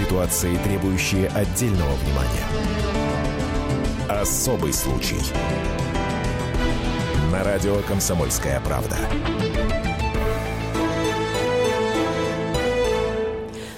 Ситуации, 0.00 0.56
требующие 0.64 1.28
отдельного 1.28 1.92
внимания. 1.96 2.46
Особый 4.08 4.72
случай. 4.72 5.20
На 7.30 7.44
радио 7.44 7.76
«Комсомольская 7.86 8.60
правда». 8.60 8.96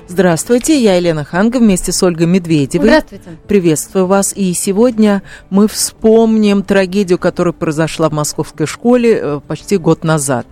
Здравствуйте, 0.07 0.79
я 0.79 0.97
Елена 0.97 1.25
Ханга 1.25 1.57
вместе 1.57 1.91
с 1.91 2.03
Ольгой 2.03 2.27
Медведевой. 2.27 2.87
Здравствуйте. 2.87 3.31
Приветствую 3.49 4.07
вас. 4.07 4.33
И 4.37 4.53
сегодня 4.53 5.23
мы 5.49 5.67
вспомним 5.67 6.63
трагедию, 6.63 7.19
которая 7.19 7.55
произошла 7.55 8.11
в 8.11 8.13
московской 8.13 8.67
школе 8.67 9.19
э, 9.21 9.41
почти 9.49 9.79
год 9.79 10.05
назад. 10.05 10.47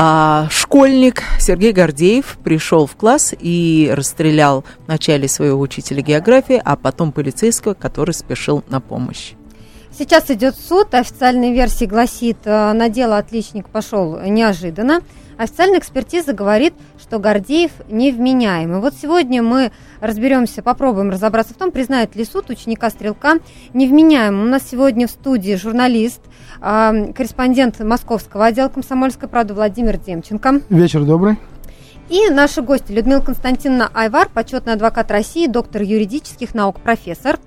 А 0.00 0.46
школьник 0.52 1.24
Сергей 1.40 1.72
Гордеев 1.72 2.38
пришел 2.44 2.86
в 2.86 2.94
класс 2.94 3.34
и 3.36 3.90
расстрелял 3.92 4.64
вначале 4.86 5.26
своего 5.26 5.58
учителя 5.58 6.02
географии, 6.02 6.62
а 6.64 6.76
потом 6.76 7.10
полицейского, 7.10 7.74
который 7.74 8.14
спешил 8.14 8.62
на 8.68 8.80
помощь. 8.80 9.32
Сейчас 9.90 10.30
идет 10.30 10.54
суд. 10.54 10.94
Официальная 10.94 11.52
версия 11.52 11.86
гласит, 11.86 12.36
э, 12.44 12.72
на 12.74 12.88
дело 12.88 13.18
отличник 13.18 13.68
пошел 13.68 14.20
неожиданно. 14.20 15.00
Официальная 15.38 15.78
экспертиза 15.78 16.32
говорит, 16.32 16.74
что 17.00 17.20
Гордеев 17.20 17.70
невменяемый. 17.88 18.80
Вот 18.80 18.94
сегодня 19.00 19.40
мы 19.40 19.70
разберемся, 20.00 20.64
попробуем 20.64 21.10
разобраться 21.10 21.54
в 21.54 21.56
том, 21.56 21.70
признает 21.70 22.16
ли 22.16 22.24
суд 22.24 22.50
ученика 22.50 22.90
Стрелка 22.90 23.34
невменяемым. 23.72 24.42
У 24.42 24.50
нас 24.50 24.68
сегодня 24.68 25.06
в 25.06 25.12
студии 25.12 25.54
журналист, 25.54 26.20
э, 26.60 27.12
корреспондент 27.12 27.78
московского 27.78 28.46
отдела 28.46 28.68
комсомольской 28.68 29.28
правды 29.28 29.54
Владимир 29.54 29.96
Демченко. 29.96 30.62
Вечер 30.70 31.04
добрый. 31.04 31.36
И 32.08 32.30
наши 32.30 32.60
гости 32.60 32.90
Людмила 32.90 33.20
Константиновна 33.20 33.90
Айвар, 33.94 34.28
почетный 34.34 34.72
адвокат 34.72 35.08
России, 35.12 35.46
доктор 35.46 35.82
юридических 35.82 36.52
наук, 36.52 36.80
профессор. 36.80 37.38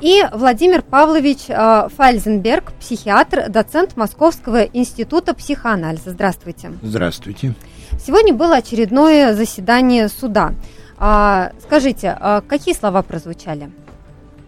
И 0.00 0.22
Владимир 0.32 0.82
Павлович 0.82 1.46
э, 1.48 1.88
Фальзенберг, 1.96 2.72
психиатр, 2.74 3.48
доцент 3.48 3.96
Московского 3.96 4.62
института 4.64 5.34
психоанализа. 5.34 6.10
Здравствуйте. 6.10 6.72
Здравствуйте. 6.82 7.54
Сегодня 7.98 8.34
было 8.34 8.56
очередное 8.56 9.34
заседание 9.34 10.08
суда. 10.08 10.52
А, 10.98 11.52
скажите, 11.62 12.16
а 12.18 12.40
какие 12.40 12.74
слова 12.74 13.02
прозвучали? 13.02 13.70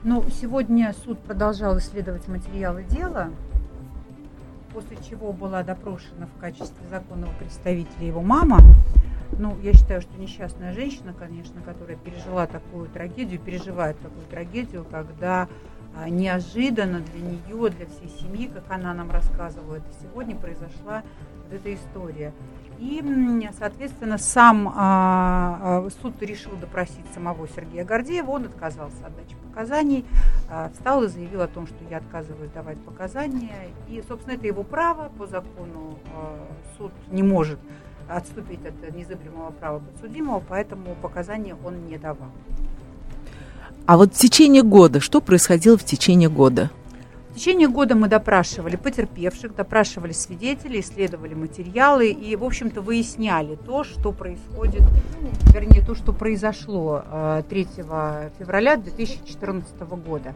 Ну, 0.05 0.25
сегодня 0.41 0.95
суд 1.05 1.19
продолжал 1.19 1.79
исследовать 1.79 2.29
материалы 2.29 2.85
дела, 2.85 3.31
после 4.79 4.97
чего 5.11 5.33
была 5.33 5.65
допрошена 5.65 6.29
в 6.37 6.41
качестве 6.41 6.87
законного 6.89 7.33
представителя 7.33 8.07
его 8.07 8.23
мама. 8.23 8.61
Ну, 9.37 9.59
я 9.61 9.73
считаю, 9.73 10.01
что 10.01 10.17
несчастная 10.17 10.73
женщина, 10.73 11.13
конечно, 11.13 11.61
которая 11.63 11.97
пережила 11.97 12.47
такую 12.47 12.89
трагедию, 12.89 13.41
переживает 13.41 13.99
такую 13.99 14.25
трагедию, 14.27 14.87
когда 14.89 15.49
а, 15.97 16.09
неожиданно 16.09 17.01
для 17.01 17.21
нее, 17.21 17.71
для 17.71 17.87
всей 17.87 18.09
семьи, 18.21 18.47
как 18.47 18.71
она 18.71 18.95
нам 18.95 19.11
рассказывала, 19.11 19.77
это 19.77 19.89
сегодня 20.01 20.37
произошла 20.37 21.03
вот 21.43 21.53
эта 21.53 21.75
история. 21.75 22.33
И, 22.79 23.03
соответственно, 23.59 24.19
сам 24.19 24.69
а, 24.69 25.85
а, 25.85 25.89
суд 26.01 26.15
решил 26.23 26.53
допросить 26.53 27.05
самого 27.13 27.49
Сергея 27.49 27.85
Гордеева, 27.85 28.31
он 28.31 28.45
отказался 28.45 29.05
от 29.05 29.17
дачи 29.17 29.35
показаний, 29.49 30.05
а, 30.49 30.71
встал 30.73 31.03
и 31.03 31.09
заявил 31.09 31.43
о 31.43 31.49
том, 31.49 31.67
что 31.67 31.77
я 31.91 31.97
отказываюсь 31.97 32.53
давать 32.53 32.79
показания. 32.79 33.71
И, 33.89 34.03
собственно, 34.07 34.35
это 34.35 34.47
его 34.47 34.63
право, 34.63 35.11
по 35.19 35.27
закону 35.27 35.99
суд 36.77 36.93
не 37.11 37.25
может 37.25 37.59
отступить 38.09 38.65
от 38.65 38.95
незыблемого 38.95 39.51
права 39.51 39.81
подсудимого, 39.81 40.43
поэтому 40.49 40.95
показания 41.03 41.57
он 41.65 41.87
не 41.87 41.99
давал. 41.99 42.31
А 43.87 43.97
вот 43.97 44.15
в 44.15 44.19
течение 44.19 44.63
года, 44.63 45.01
что 45.01 45.21
происходило 45.21 45.77
в 45.77 45.85
течение 45.85 46.29
года? 46.29 46.71
Течение 47.39 47.69
года 47.69 47.95
мы 47.95 48.09
допрашивали 48.09 48.75
потерпевших, 48.75 49.55
допрашивали 49.55 50.11
свидетелей, 50.11 50.81
исследовали 50.81 51.35
материалы 51.35 52.11
и, 52.11 52.35
в 52.35 52.43
общем-то, 52.43 52.81
выясняли 52.81 53.55
то, 53.55 53.85
что 53.85 54.11
происходит, 54.11 54.83
вернее, 55.55 55.87
то, 55.87 55.95
что 55.95 56.13
произошло 56.13 57.45
3 57.49 57.69
э, 57.77 58.31
февраля 58.41 58.77
2014 58.77 59.81
года. 59.83 60.35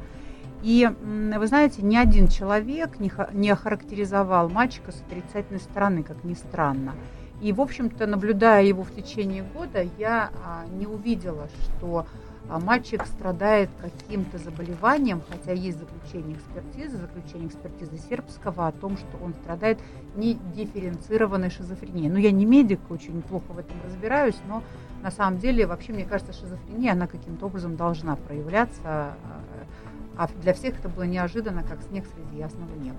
И, 0.62 0.88
вы 1.02 1.44
знаете, 1.48 1.82
ни 1.82 1.96
один 1.96 2.28
человек 2.28 3.00
не 3.00 3.50
охарактеризовал 3.50 4.48
мальчика 4.48 4.92
с 4.92 5.02
отрицательной 5.02 5.60
стороны, 5.60 6.04
как 6.04 6.22
ни 6.22 6.34
странно. 6.34 6.94
И, 7.40 7.52
в 7.52 7.60
общем-то, 7.60 8.06
наблюдая 8.06 8.62
его 8.62 8.84
в 8.84 8.94
течение 8.94 9.42
года, 9.42 9.84
я 9.98 10.30
а, 10.44 10.64
не 10.72 10.86
увидела, 10.86 11.48
что 11.64 12.06
а, 12.52 12.58
мальчик 12.60 13.06
страдает 13.06 13.70
каким-то 13.80 14.36
заболеванием, 14.36 15.22
хотя 15.26 15.52
есть 15.52 15.78
заключение 15.78 16.36
экспертизы, 16.36 16.98
заключение 16.98 17.48
экспертизы 17.48 17.96
сербского 17.96 18.66
о 18.66 18.72
том, 18.72 18.98
что 18.98 19.16
он 19.24 19.32
страдает 19.32 19.78
недифференцированной 20.16 21.48
шизофренией. 21.48 22.10
Ну, 22.10 22.18
я 22.18 22.30
не 22.30 22.44
медик, 22.44 22.80
очень 22.90 23.22
плохо 23.22 23.52
в 23.52 23.58
этом 23.58 23.76
разбираюсь, 23.86 24.36
но 24.46 24.62
на 25.02 25.10
самом 25.10 25.38
деле, 25.38 25.66
вообще, 25.66 25.94
мне 25.94 26.04
кажется, 26.04 26.34
шизофрения, 26.34 26.92
она 26.92 27.06
каким-то 27.06 27.46
образом 27.46 27.76
должна 27.76 28.16
проявляться, 28.16 28.82
а, 28.84 29.16
а 30.18 30.28
для 30.42 30.52
всех 30.52 30.78
это 30.78 30.90
было 30.90 31.04
неожиданно, 31.04 31.62
как 31.62 31.80
снег 31.80 32.04
среди 32.14 32.36
ясного 32.36 32.74
неба. 32.74 32.98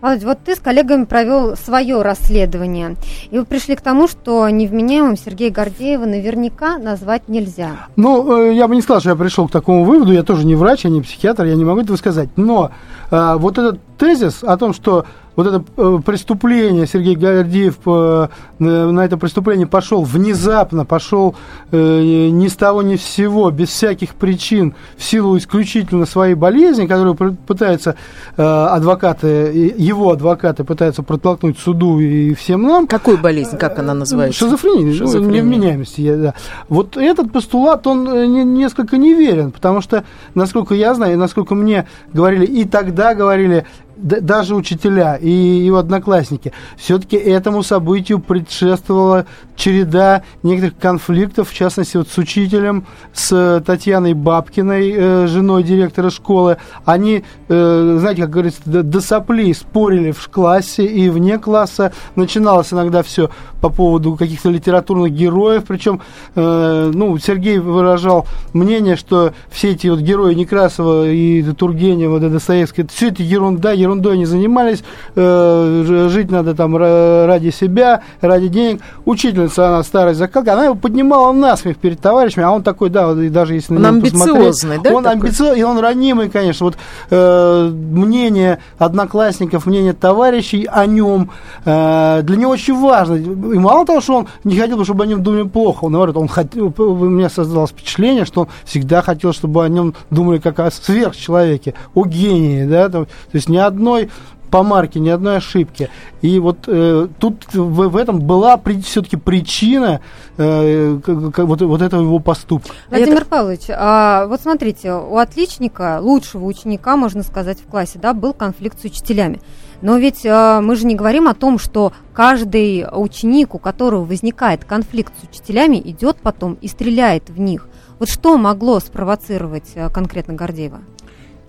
Володь, 0.00 0.24
вот 0.24 0.38
ты 0.44 0.54
с 0.54 0.58
коллегами 0.58 1.04
провел 1.04 1.56
свое 1.56 2.02
расследование, 2.02 2.96
и 3.30 3.38
вы 3.38 3.44
пришли 3.44 3.76
к 3.76 3.80
тому, 3.80 4.08
что 4.08 4.48
невменяемым 4.48 5.16
Сергея 5.16 5.50
Гордеева 5.50 6.04
наверняка 6.04 6.78
назвать 6.78 7.28
нельзя. 7.28 7.88
Ну, 7.96 8.50
э, 8.50 8.54
я 8.54 8.68
бы 8.68 8.76
не 8.76 8.82
сказал, 8.82 9.00
что 9.00 9.10
я 9.10 9.16
пришел 9.16 9.48
к 9.48 9.52
такому 9.52 9.84
выводу, 9.84 10.12
я 10.12 10.22
тоже 10.22 10.44
не 10.44 10.54
врач, 10.54 10.84
я 10.84 10.90
не 10.90 11.00
психиатр, 11.00 11.44
я 11.44 11.54
не 11.54 11.64
могу 11.64 11.80
этого 11.80 11.96
сказать, 11.96 12.28
но 12.36 12.70
э, 13.10 13.34
вот 13.38 13.58
этот 13.58 13.80
тезис 13.98 14.42
о 14.42 14.56
том, 14.56 14.74
что 14.74 15.06
вот 15.36 15.46
это 15.46 15.64
э, 15.76 15.98
преступление, 16.04 16.86
Сергей 16.86 17.14
Гордеев 17.14 17.76
э, 17.84 18.28
на 18.58 19.04
это 19.04 19.18
преступление 19.18 19.66
пошел 19.66 20.02
внезапно, 20.02 20.86
пошел 20.86 21.36
э, 21.70 22.28
ни 22.30 22.48
с 22.48 22.56
того 22.56 22.80
ни 22.80 22.96
с 22.96 23.02
сего, 23.02 23.50
без 23.50 23.68
всяких 23.68 24.14
причин, 24.14 24.74
в 24.96 25.04
силу 25.04 25.36
исключительно 25.36 26.06
своей 26.06 26.34
болезни, 26.34 26.86
которую 26.86 27.14
пытаются 27.14 27.96
адвокаты, 28.36 29.74
его 29.76 30.10
адвокаты 30.10 30.64
пытаются 30.64 31.02
протолкнуть 31.02 31.58
суду 31.58 32.00
и 32.00 32.34
всем 32.34 32.62
нам. 32.62 32.86
Какую 32.86 33.18
болезнь, 33.18 33.58
как 33.58 33.78
она 33.78 33.92
называется? 33.92 34.38
Шизофрения, 34.38 34.92
Шизофрения. 34.94 35.42
невменяемости. 35.42 36.16
Да. 36.16 36.34
Вот 36.68 36.96
этот 36.96 37.32
постулат, 37.32 37.86
он 37.86 38.54
несколько 38.54 38.96
неверен, 38.96 39.50
потому 39.50 39.82
что, 39.82 40.04
насколько 40.34 40.74
я 40.74 40.94
знаю, 40.94 41.14
и 41.14 41.16
насколько 41.16 41.54
мне 41.54 41.86
говорили, 42.12 42.46
и 42.46 42.64
тогда 42.64 43.14
говорили, 43.14 43.66
даже 43.96 44.54
учителя 44.54 45.16
и 45.16 45.30
его 45.30 45.78
одноклассники, 45.78 46.52
все-таки 46.76 47.16
этому 47.16 47.62
событию 47.62 48.18
предшествовала 48.18 49.26
череда 49.56 50.22
некоторых 50.42 50.78
конфликтов, 50.78 51.50
в 51.50 51.54
частности, 51.54 51.96
вот 51.96 52.08
с 52.08 52.18
учителем, 52.18 52.86
с 53.12 53.62
Татьяной 53.64 54.12
Бабкиной, 54.12 54.92
э, 54.94 55.26
женой 55.26 55.62
директора 55.62 56.10
школы. 56.10 56.58
Они, 56.84 57.24
э, 57.48 57.96
знаете, 57.98 58.22
как 58.22 58.30
говорится, 58.30 58.60
до 58.64 59.00
соплей 59.00 59.54
спорили 59.54 60.12
в 60.12 60.28
классе 60.28 60.84
и 60.84 61.08
вне 61.08 61.38
класса. 61.38 61.92
Начиналось 62.14 62.72
иногда 62.72 63.02
все 63.02 63.30
по 63.68 63.70
поводу 63.70 64.14
каких-то 64.14 64.48
литературных 64.48 65.12
героев, 65.12 65.64
причем, 65.66 66.00
э, 66.36 66.90
ну, 66.94 67.18
Сергей 67.18 67.58
выражал 67.58 68.26
мнение, 68.52 68.94
что 68.96 69.32
все 69.50 69.72
эти 69.72 69.88
вот 69.88 70.00
герои 70.00 70.34
Некрасова 70.34 71.10
и 71.10 71.42
Тургенева, 71.42 72.20
Достоевского, 72.20 72.86
все 72.86 73.08
это 73.08 73.24
ерунда, 73.24 73.72
ерундой 73.72 74.18
не 74.18 74.24
занимались, 74.24 74.84
э, 75.16 76.08
жить 76.10 76.30
надо 76.30 76.54
там 76.54 76.76
ради 76.76 77.50
себя, 77.50 78.02
ради 78.20 78.48
денег. 78.48 78.82
Учительница, 79.04 79.68
она 79.68 79.82
старая 79.82 80.14
закалка, 80.14 80.52
она 80.52 80.66
его 80.66 80.76
поднимала 80.76 81.32
насмех 81.32 81.76
перед 81.76 82.00
товарищами, 82.00 82.44
а 82.46 82.52
он 82.52 82.62
такой, 82.62 82.90
да, 82.90 83.08
вот, 83.08 83.18
и 83.18 83.28
даже 83.28 83.54
если 83.54 83.74
он 83.74 83.82
на 83.82 83.90
него 83.90 83.96
амбициозный, 83.96 84.78
да? 84.78 84.92
Он 84.92 85.06
амбициозный, 85.06 85.60
и 85.60 85.62
он 85.64 85.78
ранимый, 85.78 86.30
конечно. 86.30 86.66
Вот 86.66 86.76
э, 87.10 87.70
мнение 87.72 88.60
одноклассников, 88.78 89.66
мнение 89.66 89.92
товарищей 89.92 90.68
о 90.70 90.86
нем 90.86 91.30
э, 91.64 92.20
для 92.22 92.36
него 92.36 92.52
очень 92.52 92.78
важно. 92.80 93.16
И 93.56 93.58
мало 93.58 93.86
того, 93.86 94.02
что 94.02 94.16
он 94.16 94.28
не 94.44 94.58
хотел, 94.58 94.84
чтобы 94.84 95.04
о 95.04 95.06
нем 95.06 95.22
думали 95.22 95.44
плохо, 95.48 95.84
он 95.84 95.92
говорит, 95.94 96.14
он 96.14 96.28
хотел, 96.28 96.74
у 96.76 96.94
меня 97.06 97.30
создалось 97.30 97.70
впечатление, 97.70 98.26
что 98.26 98.42
он 98.42 98.48
всегда 98.66 99.00
хотел, 99.00 99.32
чтобы 99.32 99.64
о 99.64 99.68
нем 99.70 99.94
думали 100.10 100.36
как 100.36 100.60
о 100.60 100.70
сверхчеловеке, 100.70 101.72
о 101.94 102.04
гении, 102.04 102.66
да, 102.66 102.90
там, 102.90 103.06
то 103.06 103.10
есть 103.32 103.48
ни 103.48 103.56
одной 103.56 104.10
по 104.50 104.62
марке, 104.62 105.00
ни 105.00 105.08
одной 105.08 105.38
ошибки. 105.38 105.88
И 106.20 106.38
вот 106.38 106.64
э, 106.66 107.08
тут 107.18 107.46
в, 107.54 107.88
в 107.88 107.96
этом 107.96 108.20
была 108.20 108.58
при, 108.58 108.78
все-таки 108.82 109.16
причина 109.16 110.02
э, 110.36 111.00
к, 111.02 111.30
к, 111.30 111.44
вот, 111.46 111.62
вот 111.62 111.80
этого 111.80 112.02
его 112.02 112.18
поступка. 112.18 112.74
Владимир 112.90 113.22
Это... 113.22 113.26
Павлович, 113.26 113.70
а, 113.70 114.26
вот 114.26 114.42
смотрите, 114.42 114.92
у 114.92 115.16
отличника, 115.16 115.98
лучшего 116.02 116.44
ученика, 116.44 116.98
можно 116.98 117.22
сказать, 117.22 117.58
в 117.58 117.70
классе, 117.70 117.98
да, 118.02 118.12
был 118.12 118.34
конфликт 118.34 118.78
с 118.82 118.84
учителями. 118.84 119.40
Но 119.82 119.98
ведь 119.98 120.24
э, 120.24 120.60
мы 120.60 120.76
же 120.76 120.86
не 120.86 120.94
говорим 120.94 121.28
о 121.28 121.34
том, 121.34 121.58
что 121.58 121.92
каждый 122.12 122.86
ученик, 122.90 123.54
у 123.54 123.58
которого 123.58 124.04
возникает 124.04 124.64
конфликт 124.64 125.12
с 125.20 125.28
учителями, 125.28 125.80
идет 125.84 126.16
потом 126.22 126.54
и 126.60 126.68
стреляет 126.68 127.28
в 127.28 127.38
них. 127.38 127.68
Вот 127.98 128.08
что 128.08 128.36
могло 128.38 128.80
спровоцировать 128.80 129.72
э, 129.74 129.90
конкретно 129.90 130.34
Гордеева? 130.34 130.80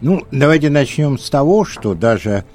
Ну, 0.01 0.23
давайте 0.31 0.69
начнем 0.69 1.17
с 1.17 1.29
того, 1.29 1.65
что 1.65 1.95
даже 1.95 2.45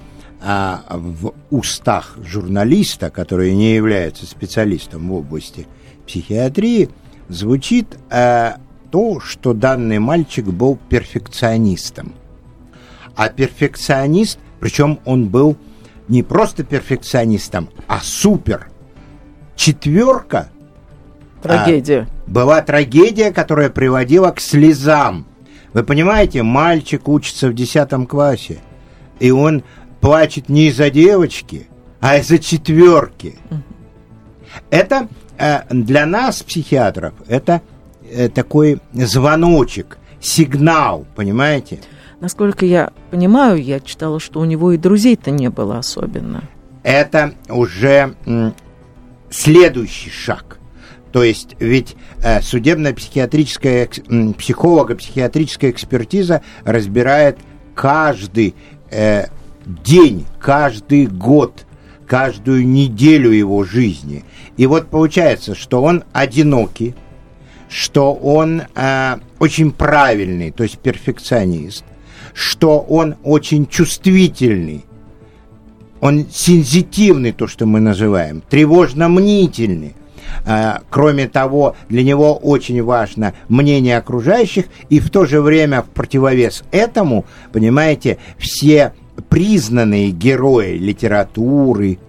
а, 0.41 0.83
в 0.89 1.33
устах 1.51 2.17
журналиста, 2.23 3.09
который 3.09 3.53
не 3.55 3.75
является 3.75 4.25
специалистом 4.25 5.09
в 5.09 5.13
области 5.13 5.67
психиатрии, 6.05 6.89
звучит 7.29 7.97
а, 8.09 8.57
то, 8.91 9.19
что 9.19 9.53
данный 9.53 9.99
мальчик 9.99 10.45
был 10.45 10.77
перфекционистом. 10.89 12.13
А 13.15 13.29
перфекционист, 13.29 14.37
причем 14.63 15.01
он 15.03 15.27
был 15.27 15.57
не 16.07 16.23
просто 16.23 16.63
перфекционистом, 16.63 17.67
а 17.85 17.99
супер. 18.01 18.69
Четверка 19.57 20.51
Трагедия. 21.41 22.07
а, 22.09 22.31
была 22.31 22.61
трагедия, 22.61 23.33
которая 23.33 23.69
приводила 23.69 24.31
к 24.31 24.39
слезам. 24.39 25.27
Вы 25.73 25.83
понимаете, 25.83 26.43
мальчик 26.43 27.09
учится 27.09 27.49
в 27.49 27.53
10 27.53 28.07
классе, 28.07 28.59
и 29.19 29.31
он 29.31 29.65
плачет 29.99 30.47
не 30.47 30.67
из-за 30.67 30.89
девочки, 30.89 31.67
а 31.99 32.19
из-за 32.19 32.39
четверки. 32.39 33.35
Это 34.69 35.09
э, 35.37 35.63
для 35.71 36.05
нас, 36.05 36.41
психиатров, 36.41 37.13
это 37.27 37.61
э, 38.09 38.29
такой 38.29 38.79
звоночек, 38.93 39.97
сигнал, 40.21 41.05
понимаете? 41.17 41.81
Насколько 42.23 42.65
я 42.65 42.93
понимаю, 43.11 43.61
я 43.61 43.81
читала, 43.81 44.17
что 44.17 44.39
у 44.39 44.45
него 44.45 44.71
и 44.71 44.77
друзей-то 44.77 45.29
не 45.29 45.49
было 45.49 45.79
особенно. 45.79 46.45
Это 46.81 47.33
уже 47.49 48.15
следующий 49.29 50.09
шаг. 50.09 50.57
То 51.11 51.21
есть 51.21 51.57
ведь 51.59 51.97
э, 52.23 52.39
судебно-психиатрическая 52.41 53.89
м, 54.07 54.33
психолого-психиатрическая 54.35 55.69
экспертиза 55.71 56.43
разбирает 56.63 57.39
каждый 57.75 58.55
э, 58.89 59.25
день, 59.65 60.25
каждый 60.39 61.07
год, 61.07 61.65
каждую 62.07 62.65
неделю 62.65 63.31
его 63.31 63.65
жизни. 63.65 64.23
И 64.55 64.65
вот 64.65 64.87
получается, 64.87 65.55
что 65.55 65.83
он 65.83 66.05
одинокий, 66.13 66.95
что 67.67 68.13
он 68.13 68.61
э, 68.75 69.17
очень 69.39 69.73
правильный, 69.73 70.51
то 70.51 70.63
есть 70.63 70.79
перфекционист, 70.79 71.83
что 72.33 72.79
он 72.79 73.15
очень 73.23 73.67
чувствительный, 73.67 74.85
он 76.01 76.25
сензитивный, 76.29 77.31
то, 77.31 77.47
что 77.47 77.65
мы 77.65 77.79
называем, 77.79 78.43
тревожно-мнительный. 78.49 79.95
А, 80.45 80.81
Кроме 80.89 81.27
того, 81.27 81.75
для 81.89 82.03
него 82.03 82.35
очень 82.35 82.83
важно 82.83 83.33
мнение 83.47 83.97
окружающих, 83.97 84.65
и 84.89 84.99
в 84.99 85.09
то 85.09 85.25
же 85.25 85.41
время 85.41 85.81
в 85.81 85.89
противовес 85.89 86.63
этому, 86.71 87.25
понимаете, 87.53 88.17
все 88.37 88.93
признанные 89.29 90.11
герои 90.11 90.77
литературы, 90.77 91.99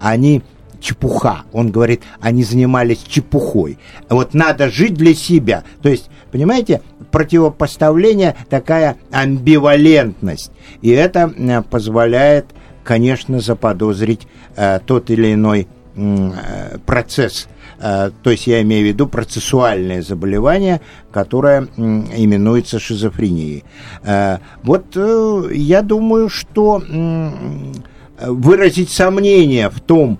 они 0.00 0.42
чепуха. 0.82 1.44
Он 1.52 1.70
говорит, 1.70 2.02
они 2.20 2.42
занимались 2.42 3.02
чепухой. 3.08 3.78
Вот 4.10 4.34
надо 4.34 4.68
жить 4.68 4.94
для 4.94 5.14
себя. 5.14 5.62
То 5.80 5.88
есть, 5.88 6.10
понимаете, 6.30 6.82
противопоставление, 7.10 8.34
такая 8.50 8.96
амбивалентность. 9.10 10.50
И 10.82 10.90
это 10.90 11.32
э, 11.34 11.62
позволяет, 11.62 12.46
конечно, 12.84 13.40
заподозрить 13.40 14.26
э, 14.56 14.80
тот 14.84 15.10
или 15.10 15.32
иной 15.34 15.68
э, 15.94 16.78
процесс. 16.84 17.48
Э, 17.78 18.10
то 18.22 18.30
есть 18.30 18.46
я 18.46 18.60
имею 18.62 18.84
в 18.84 18.88
виду 18.88 19.06
процессуальное 19.06 20.02
заболевание, 20.02 20.80
которое 21.12 21.68
именуется 21.76 22.78
шизофренией. 22.80 23.64
Э, 24.02 24.38
Вот 24.62 24.96
я 24.96 25.82
думаю, 25.82 26.28
что 26.28 26.82
выразить 28.24 28.90
сомнение 28.90 29.68
в 29.68 29.80
том, 29.80 30.18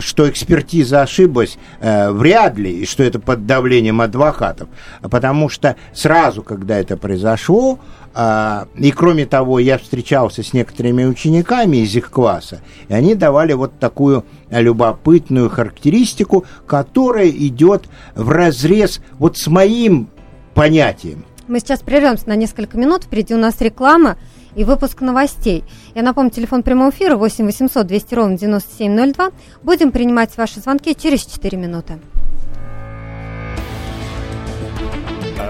что 0.00 0.28
экспертиза 0.28 1.02
ошиблась, 1.02 1.58
э, 1.80 2.10
вряд 2.10 2.56
ли, 2.56 2.80
и 2.80 2.86
что 2.86 3.02
это 3.02 3.18
под 3.18 3.46
давлением 3.46 4.00
адвокатов. 4.00 4.68
Потому 5.02 5.48
что 5.48 5.76
сразу, 5.92 6.42
когда 6.42 6.78
это 6.78 6.96
произошло, 6.96 7.78
а, 8.16 8.68
и 8.76 8.92
кроме 8.92 9.26
того, 9.26 9.58
я 9.58 9.76
встречался 9.76 10.44
с 10.44 10.52
некоторыми 10.52 11.04
учениками 11.04 11.78
из 11.78 11.96
их 11.96 12.10
класса, 12.10 12.60
и 12.88 12.94
они 12.94 13.16
давали 13.16 13.54
вот 13.54 13.78
такую 13.80 14.24
любопытную 14.50 15.50
характеристику, 15.50 16.44
которая 16.66 17.28
идет 17.28 17.86
в 18.14 18.30
разрез 18.30 19.00
вот 19.18 19.36
с 19.36 19.48
моим 19.48 20.08
понятием. 20.54 21.24
Мы 21.48 21.58
сейчас 21.58 21.80
прервемся 21.80 22.28
на 22.28 22.36
несколько 22.36 22.78
минут. 22.78 23.04
Впереди 23.04 23.34
у 23.34 23.38
нас 23.38 23.60
реклама 23.60 24.16
и 24.54 24.64
выпуск 24.64 25.00
новостей. 25.00 25.64
Я 25.94 26.02
напомню, 26.02 26.30
телефон 26.30 26.62
прямого 26.62 26.90
эфира 26.90 27.16
8 27.16 27.44
800 27.44 27.86
200 27.86 28.14
ровно 28.14 28.38
9702. 28.38 29.30
Будем 29.62 29.92
принимать 29.92 30.36
ваши 30.36 30.60
звонки 30.60 30.94
через 30.94 31.24
4 31.24 31.58
минуты. 31.58 31.98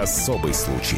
Особый 0.01 0.53
случай. 0.53 0.97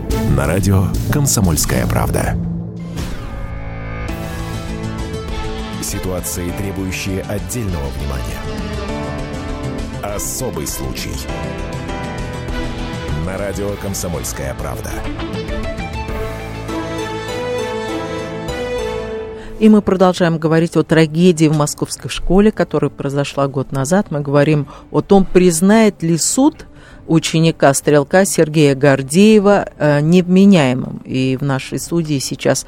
на 0.35 0.47
радио 0.47 0.85
«Комсомольская 1.11 1.85
правда». 1.87 2.37
Ситуации, 5.81 6.49
требующие 6.57 7.21
отдельного 7.23 7.85
внимания. 7.97 8.39
Особый 10.01 10.67
случай. 10.67 11.11
На 13.25 13.37
радио 13.37 13.71
«Комсомольская 13.81 14.55
правда». 14.55 14.91
И 19.59 19.67
мы 19.69 19.81
продолжаем 19.81 20.39
говорить 20.39 20.77
о 20.77 20.83
трагедии 20.83 21.47
в 21.47 21.57
московской 21.57 22.09
школе, 22.09 22.51
которая 22.51 22.89
произошла 22.89 23.47
год 23.47 23.73
назад. 23.73 24.07
Мы 24.09 24.21
говорим 24.21 24.67
о 24.91 25.01
том, 25.01 25.25
признает 25.25 26.01
ли 26.01 26.17
суд 26.17 26.65
ученика-стрелка 27.07 28.25
Сергея 28.25 28.75
Гордеева 28.75 29.67
э, 29.77 30.01
невменяемым. 30.01 31.01
И 31.05 31.37
в 31.39 31.43
нашей 31.43 31.79
студии 31.79 32.19
сейчас 32.19 32.65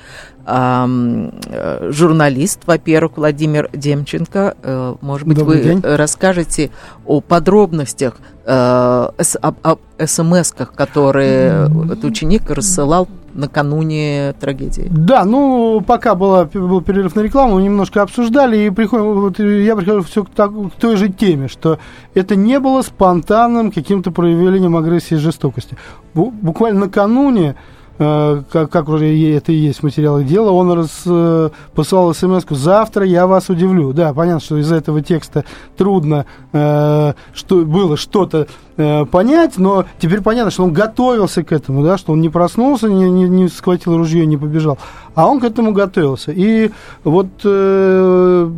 журналист, 1.90 2.62
во-первых, 2.66 3.18
Владимир 3.18 3.70
Демченко. 3.74 4.56
Э, 4.62 4.96
может 5.02 5.28
быть, 5.28 5.38
Добрый 5.38 5.58
вы 5.60 5.64
день. 5.64 5.82
расскажете 5.84 6.70
о 7.06 7.22
подробностях, 7.22 8.16
э, 8.46 9.08
об, 9.42 9.80
смс-ках, 10.06 10.74
которые 10.74 11.66
этот 11.86 12.04
ученик 12.04 12.50
рассылал 12.50 13.08
накануне 13.34 14.34
трагедии. 14.40 14.88
Да, 14.92 15.26
ну, 15.26 15.82
пока 15.82 16.14
была, 16.14 16.46
был 16.46 16.82
перерыв 16.82 17.16
на 17.16 17.22
рекламу, 17.22 17.56
мы 17.56 17.64
немножко 17.64 18.02
обсуждали, 18.04 18.58
и 18.58 18.70
приходим, 18.70 19.14
вот, 19.22 19.40
я 19.40 19.76
прихожу 19.76 20.04
все 20.04 20.24
к, 20.24 20.30
так- 20.30 20.52
к 20.52 20.80
той 20.80 20.98
же 20.98 21.10
теме, 21.10 21.48
что 21.48 21.80
это 22.14 22.36
не 22.36 22.60
было 22.60 22.84
спонтанным 22.84 23.72
каким-то 23.72 24.12
проявлением 24.12 24.76
агрессии 24.78 25.16
и 25.16 25.18
жестокости. 25.18 25.76
Бу- 26.14 26.30
буквально 26.32 26.82
накануне, 26.82 27.50
э, 27.50 27.56
как, 27.98 28.72
как 28.72 28.90
уже 28.90 29.06
это 29.30 29.52
и 29.52 29.56
есть 29.56 29.80
в 29.80 29.84
материалах 29.84 30.26
дела, 30.26 30.52
он 30.52 30.72
раз, 30.72 31.04
э, 31.06 31.50
посылал 31.76 32.14
смс 32.14 32.44
«Завтра 32.50 33.06
я 33.06 33.28
вас 33.28 33.50
удивлю». 33.50 33.94
Да, 33.94 34.14
понятно, 34.14 34.40
что 34.40 34.58
из 34.58 34.72
этого 34.72 35.02
текста 35.02 35.46
трудно, 35.78 36.26
э, 36.52 37.14
что 37.34 37.66
было 37.66 37.96
что-то 37.96 38.48
э, 38.78 39.06
понять, 39.06 39.58
но 39.58 39.86
теперь 40.00 40.22
понятно, 40.22 40.52
что 40.52 40.64
он 40.64 40.74
готовился 40.74 41.44
к 41.44 41.52
этому, 41.52 41.84
да, 41.84 41.98
что 41.98 42.14
он 42.14 42.22
не 42.22 42.30
проснулся, 42.30 42.88
не, 42.88 43.10
не, 43.10 43.30
не 43.30 43.48
схватил 43.48 43.98
ружье, 43.98 44.26
не 44.26 44.38
побежал, 44.38 44.78
а 45.16 45.28
он 45.28 45.40
к 45.40 45.44
этому 45.44 45.74
готовился. 45.74 46.32
И 46.32 46.72
вот 47.04 47.28
э, 47.44 48.50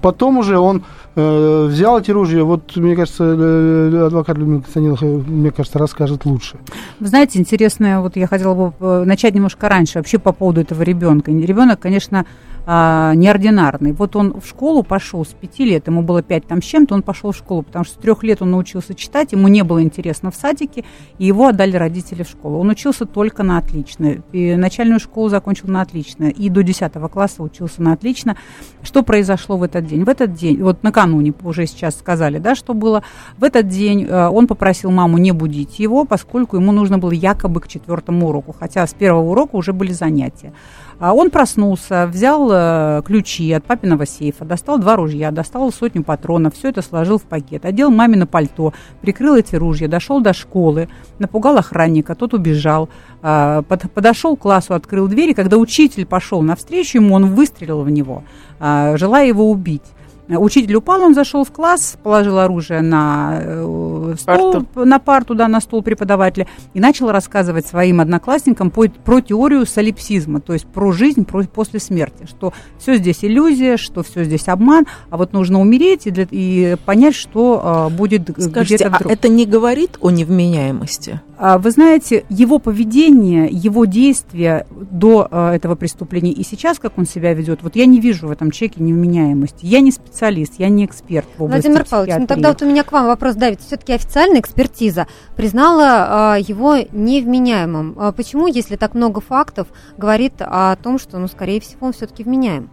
потом 0.00 0.38
уже 0.38 0.58
он 0.58 0.84
э, 1.16 1.66
взял 1.66 1.98
эти 1.98 2.10
ружья, 2.10 2.44
вот, 2.44 2.76
мне 2.76 2.96
кажется, 2.96 3.24
э, 3.24 4.06
адвокат 4.06 4.38
Людмила 4.38 4.60
Константинова, 4.60 5.04
мне 5.04 5.50
кажется, 5.50 5.78
расскажет 5.78 6.24
лучше. 6.24 6.56
Вы 7.00 7.06
знаете, 7.06 7.38
интересно, 7.38 8.02
вот 8.02 8.16
я 8.16 8.26
хотела 8.26 8.54
бы 8.54 8.72
э, 8.80 9.04
начать 9.04 9.34
немножко 9.34 9.68
раньше, 9.68 9.98
вообще 9.98 10.18
по 10.18 10.32
поводу 10.32 10.60
этого 10.60 10.82
ребенка. 10.82 11.30
Ребенок, 11.30 11.80
конечно, 11.80 12.24
а, 12.66 13.14
неординарный. 13.14 13.92
Вот 13.92 14.16
он 14.16 14.40
в 14.40 14.46
школу 14.46 14.82
пошел 14.82 15.24
с 15.24 15.28
пяти 15.28 15.64
лет, 15.64 15.86
ему 15.86 16.02
было 16.02 16.22
пять 16.22 16.46
там 16.46 16.62
с 16.62 16.64
чем-то, 16.64 16.94
он 16.94 17.02
пошел 17.02 17.32
в 17.32 17.36
школу, 17.36 17.62
потому 17.62 17.84
что 17.84 17.94
с 17.94 17.98
трех 17.98 18.22
лет 18.22 18.40
он 18.40 18.52
научился 18.52 18.94
читать, 18.94 19.32
ему 19.32 19.48
не 19.48 19.62
было 19.62 19.82
интересно 19.82 20.30
в 20.30 20.34
садике, 20.34 20.84
и 21.18 21.26
его 21.26 21.48
отдали 21.48 21.76
родители 21.76 22.22
в 22.22 22.28
школу. 22.28 22.58
Он 22.58 22.70
учился 22.70 23.04
только 23.04 23.42
на 23.42 23.58
отлично. 23.58 24.22
И 24.32 24.56
начальную 24.56 24.98
школу 24.98 25.28
закончил 25.28 25.68
на 25.68 25.82
отлично, 25.82 26.24
и 26.24 26.48
до 26.48 26.62
десятого 26.62 27.08
класса 27.08 27.42
учился 27.42 27.82
на 27.82 27.92
отлично. 27.92 28.36
Что 28.82 29.02
произошло 29.02 29.58
в 29.58 29.62
этот 29.62 29.86
день? 29.86 30.04
В 30.04 30.08
этот 30.08 30.32
день, 30.32 30.62
вот 30.62 30.82
накануне 30.82 31.34
уже 31.42 31.66
сейчас 31.66 31.98
сказали, 31.98 32.38
да, 32.38 32.54
что 32.54 32.72
было. 32.72 33.02
В 33.36 33.44
этот 33.44 33.68
день 33.68 34.04
э, 34.04 34.28
он 34.28 34.46
попросил 34.46 34.90
маму 34.90 35.18
не 35.18 35.32
будить 35.32 35.78
его, 35.78 36.04
поскольку 36.04 36.56
ему 36.56 36.72
нужно 36.72 36.96
было 36.98 37.10
якобы 37.10 37.60
к 37.60 37.68
четвертому 37.68 38.28
уроку, 38.28 38.54
хотя 38.58 38.86
с 38.86 38.94
первого 38.94 39.30
урока 39.30 39.56
уже 39.56 39.72
были 39.72 39.92
занятия. 39.92 40.52
А 40.98 41.12
он 41.12 41.30
проснулся, 41.30 42.06
взял 42.06 42.53
ключи 43.04 43.52
от 43.52 43.64
папиного 43.64 44.06
сейфа, 44.06 44.44
достал 44.44 44.78
два 44.78 44.96
ружья, 44.96 45.30
достал 45.30 45.72
сотню 45.72 46.02
патронов, 46.02 46.54
все 46.54 46.68
это 46.68 46.82
сложил 46.82 47.18
в 47.18 47.22
пакет, 47.22 47.64
одел 47.64 47.90
мамино 47.90 48.26
пальто, 48.26 48.72
прикрыл 49.00 49.36
эти 49.36 49.56
ружья, 49.56 49.88
дошел 49.88 50.20
до 50.20 50.32
школы, 50.32 50.88
напугал 51.18 51.58
охранника, 51.58 52.14
тот 52.14 52.34
убежал, 52.34 52.88
под, 53.20 53.90
подошел 53.92 54.36
к 54.36 54.40
классу, 54.40 54.74
открыл 54.74 55.08
дверь, 55.08 55.30
и 55.30 55.34
когда 55.34 55.56
учитель 55.56 56.06
пошел 56.06 56.42
навстречу 56.42 56.98
ему, 56.98 57.14
он 57.14 57.34
выстрелил 57.34 57.82
в 57.82 57.90
него, 57.90 58.24
э, 58.60 58.96
желая 58.98 59.26
его 59.26 59.50
убить. 59.50 59.82
Учитель 60.28 60.76
упал, 60.76 61.02
он 61.02 61.14
зашел 61.14 61.44
в 61.44 61.52
класс, 61.52 61.98
положил 62.02 62.38
оружие 62.38 62.80
на 62.80 63.38
э, 63.42 64.14
стол, 64.18 64.52
парту. 64.52 64.84
на 64.84 64.98
парту, 64.98 65.34
да, 65.34 65.48
на 65.48 65.60
стол 65.60 65.82
преподавателя, 65.82 66.46
и 66.72 66.80
начал 66.80 67.10
рассказывать 67.10 67.66
своим 67.66 68.00
одноклассникам 68.00 68.70
по, 68.70 68.88
про 68.88 69.20
теорию 69.20 69.66
солипсизма, 69.66 70.40
то 70.40 70.54
есть 70.54 70.66
про 70.66 70.92
жизнь 70.92 71.26
про, 71.26 71.44
после 71.44 71.78
смерти, 71.78 72.26
что 72.26 72.54
все 72.78 72.96
здесь 72.96 73.22
иллюзия, 73.22 73.76
что 73.76 74.02
все 74.02 74.24
здесь 74.24 74.48
обман, 74.48 74.86
а 75.10 75.18
вот 75.18 75.34
нужно 75.34 75.60
умереть 75.60 76.06
и, 76.06 76.10
для, 76.10 76.26
и 76.30 76.76
понять, 76.86 77.14
что 77.14 77.88
э, 77.90 77.94
будет 77.94 78.30
Скажите, 78.38 78.76
где-то 78.76 78.90
вдруг. 78.90 79.10
а 79.10 79.12
это 79.12 79.28
не 79.28 79.44
говорит 79.44 79.98
о 80.00 80.10
невменяемости? 80.10 81.20
А, 81.36 81.58
вы 81.58 81.70
знаете, 81.72 82.24
его 82.28 82.58
поведение, 82.58 83.48
его 83.50 83.86
действия 83.86 84.66
до 84.70 85.26
э, 85.30 85.54
этого 85.54 85.74
преступления 85.74 86.30
и 86.30 86.44
сейчас, 86.44 86.78
как 86.78 86.96
он 86.96 87.06
себя 87.06 87.34
ведет, 87.34 87.62
вот 87.62 87.74
я 87.74 87.86
не 87.86 88.00
вижу 88.00 88.28
в 88.28 88.30
этом 88.30 88.50
человеке 88.50 88.82
невменяемости. 88.82 89.66
Я 89.66 89.80
не 89.80 89.90
специалист 89.90 90.54
я 90.58 90.68
не 90.68 90.84
эксперт 90.84 91.26
в 91.36 91.42
области 91.42 91.66
Владимир 91.66 91.86
Павлович, 91.88 92.14
ну 92.18 92.26
тогда 92.26 92.48
вот 92.50 92.62
у 92.62 92.66
меня 92.66 92.84
к 92.84 92.92
вам 92.92 93.06
вопрос, 93.06 93.34
Давид. 93.34 93.60
Все-таки 93.60 93.92
официальная 93.92 94.40
экспертиза 94.40 95.08
признала 95.36 96.34
а, 96.34 96.38
его 96.38 96.76
невменяемым. 96.92 97.96
А 97.98 98.12
почему, 98.12 98.46
если 98.46 98.76
так 98.76 98.94
много 98.94 99.20
фактов, 99.20 99.68
говорит 99.96 100.34
о 100.38 100.76
том, 100.76 100.98
что, 100.98 101.18
ну, 101.18 101.26
скорее 101.26 101.60
всего, 101.60 101.88
он 101.88 101.92
все-таки 101.92 102.22
вменяем? 102.22 102.70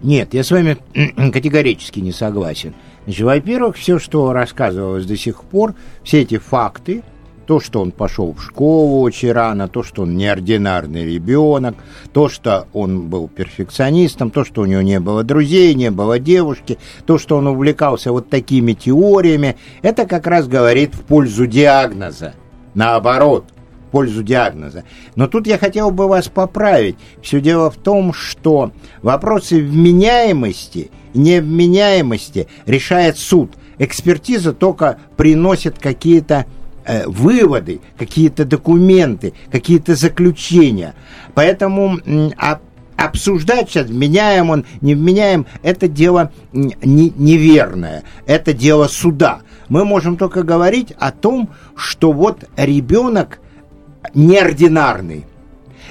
Нет, 0.00 0.34
я 0.34 0.44
с 0.44 0.50
вами 0.50 0.76
категорически 1.32 2.00
не 2.00 2.12
согласен. 2.12 2.74
Значит, 3.04 3.22
во-первых, 3.22 3.76
все, 3.76 3.98
что 3.98 4.32
рассказывалось 4.32 5.06
до 5.06 5.16
сих 5.16 5.42
пор, 5.42 5.74
все 6.04 6.22
эти 6.22 6.38
факты, 6.38 7.02
то, 7.52 7.60
что 7.60 7.82
он 7.82 7.90
пошел 7.90 8.32
в 8.32 8.42
школу 8.42 9.02
очень 9.02 9.30
рано, 9.30 9.68
то, 9.68 9.82
что 9.82 10.04
он 10.04 10.16
неординарный 10.16 11.04
ребенок, 11.04 11.74
то, 12.14 12.30
что 12.30 12.66
он 12.72 13.10
был 13.10 13.28
перфекционистом, 13.28 14.30
то, 14.30 14.42
что 14.42 14.62
у 14.62 14.64
него 14.64 14.80
не 14.80 14.98
было 14.98 15.22
друзей, 15.22 15.74
не 15.74 15.90
было 15.90 16.18
девушки, 16.18 16.78
то, 17.04 17.18
что 17.18 17.36
он 17.36 17.46
увлекался 17.48 18.10
вот 18.10 18.30
такими 18.30 18.72
теориями, 18.72 19.58
это 19.82 20.06
как 20.06 20.26
раз 20.26 20.48
говорит 20.48 20.94
в 20.94 21.02
пользу 21.02 21.46
диагноза. 21.46 22.32
Наоборот, 22.72 23.44
в 23.86 23.90
пользу 23.90 24.22
диагноза. 24.22 24.84
Но 25.14 25.26
тут 25.26 25.46
я 25.46 25.58
хотел 25.58 25.90
бы 25.90 26.08
вас 26.08 26.28
поправить. 26.28 26.96
Все 27.20 27.38
дело 27.38 27.70
в 27.70 27.76
том, 27.76 28.14
что 28.14 28.72
вопросы 29.02 29.60
вменяемости 29.60 30.90
и 31.12 31.18
невменяемости 31.18 32.48
решает 32.64 33.18
суд. 33.18 33.52
Экспертиза 33.76 34.54
только 34.54 34.96
приносит 35.18 35.78
какие-то 35.78 36.46
Э, 36.84 37.06
выводы, 37.06 37.80
какие-то 37.96 38.44
документы, 38.44 39.34
какие-то 39.52 39.94
заключения. 39.94 40.94
Поэтому 41.32 42.00
а, 42.36 42.58
обсуждать 42.96 43.70
сейчас, 43.70 43.86
вменяем 43.86 44.50
он, 44.50 44.64
не 44.80 44.96
вменяем, 44.96 45.46
это 45.62 45.86
дело 45.86 46.32
не, 46.52 46.74
неверное, 47.16 48.02
это 48.26 48.52
дело 48.52 48.88
суда. 48.88 49.42
Мы 49.68 49.84
можем 49.84 50.16
только 50.16 50.42
говорить 50.42 50.92
о 50.98 51.12
том, 51.12 51.50
что 51.76 52.10
вот 52.10 52.48
ребенок 52.56 53.38
неординарный, 54.12 55.24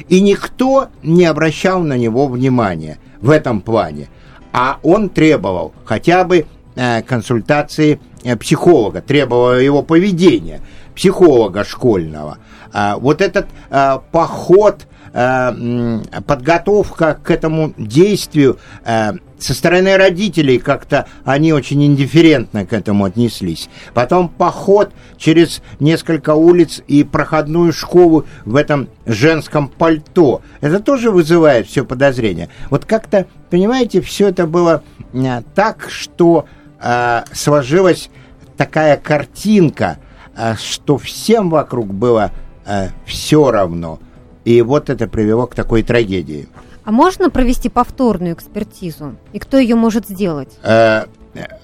и 0.10 0.20
никто 0.20 0.90
не 1.04 1.24
обращал 1.24 1.82
на 1.84 1.98
него 1.98 2.28
внимания 2.28 2.98
в 3.22 3.30
этом 3.30 3.62
плане. 3.62 4.10
А 4.52 4.78
он 4.84 5.08
требовал 5.08 5.74
хотя 5.86 6.26
бы 6.26 6.46
э, 6.76 7.02
консультации 7.04 8.02
психолога, 8.40 9.02
требовал 9.02 9.60
его 9.60 9.84
поведения 9.84 10.62
психолога 10.96 11.64
школьного. 11.64 12.38
А, 12.74 12.98
вот 12.98 13.22
этот 13.22 13.48
а, 13.70 14.02
поход, 14.12 14.88
а, 15.14 15.54
подготовка 16.26 17.20
к 17.22 17.32
этому 17.32 17.74
действию 17.78 18.60
со 19.42 19.56
стороны 19.56 19.98
родителей 19.98 20.60
как-то 20.60 21.08
они 21.26 21.52
очень 21.52 21.84
индифферентно 21.84 22.68
к 22.68 22.74
этому 22.74 23.06
отнеслись. 23.06 23.70
Потом 23.96 24.30
поход 24.30 24.92
через 25.18 25.64
несколько 25.80 26.36
улиц 26.36 26.84
и 26.88 27.04
проходную 27.04 27.74
школу 27.74 28.26
в 28.46 28.56
этом 28.56 28.88
женском 29.08 29.68
пальто. 29.68 30.44
Это 30.62 30.80
тоже 30.80 31.10
вызывает 31.10 31.68
все 31.68 31.84
подозрения. 31.84 32.50
Вот 32.70 32.86
как-то, 32.86 33.26
понимаете, 33.50 34.02
все 34.02 34.28
это 34.28 34.46
было 34.46 34.84
так, 35.56 35.88
что 35.90 36.46
э, 36.82 37.24
сложилась 37.34 38.10
такая 38.58 38.98
картинка– 38.98 39.98
а 40.36 40.56
что 40.56 40.98
всем 40.98 41.50
вокруг 41.50 41.88
было 41.88 42.32
э, 42.66 42.90
все 43.06 43.52
равно. 43.52 44.00
И 44.46 44.62
вот 44.62 44.90
это 44.90 45.08
привело 45.08 45.46
к 45.46 45.56
такой 45.56 45.84
трагедии. 45.84 46.48
А 46.84 46.92
можно 46.92 47.30
провести 47.30 47.70
повторную 47.70 48.34
экспертизу? 48.34 49.16
И 49.34 49.40
кто 49.40 49.58
ее 49.58 49.76
может 49.76 50.08
сделать? 50.08 50.58
Э, 50.64 51.06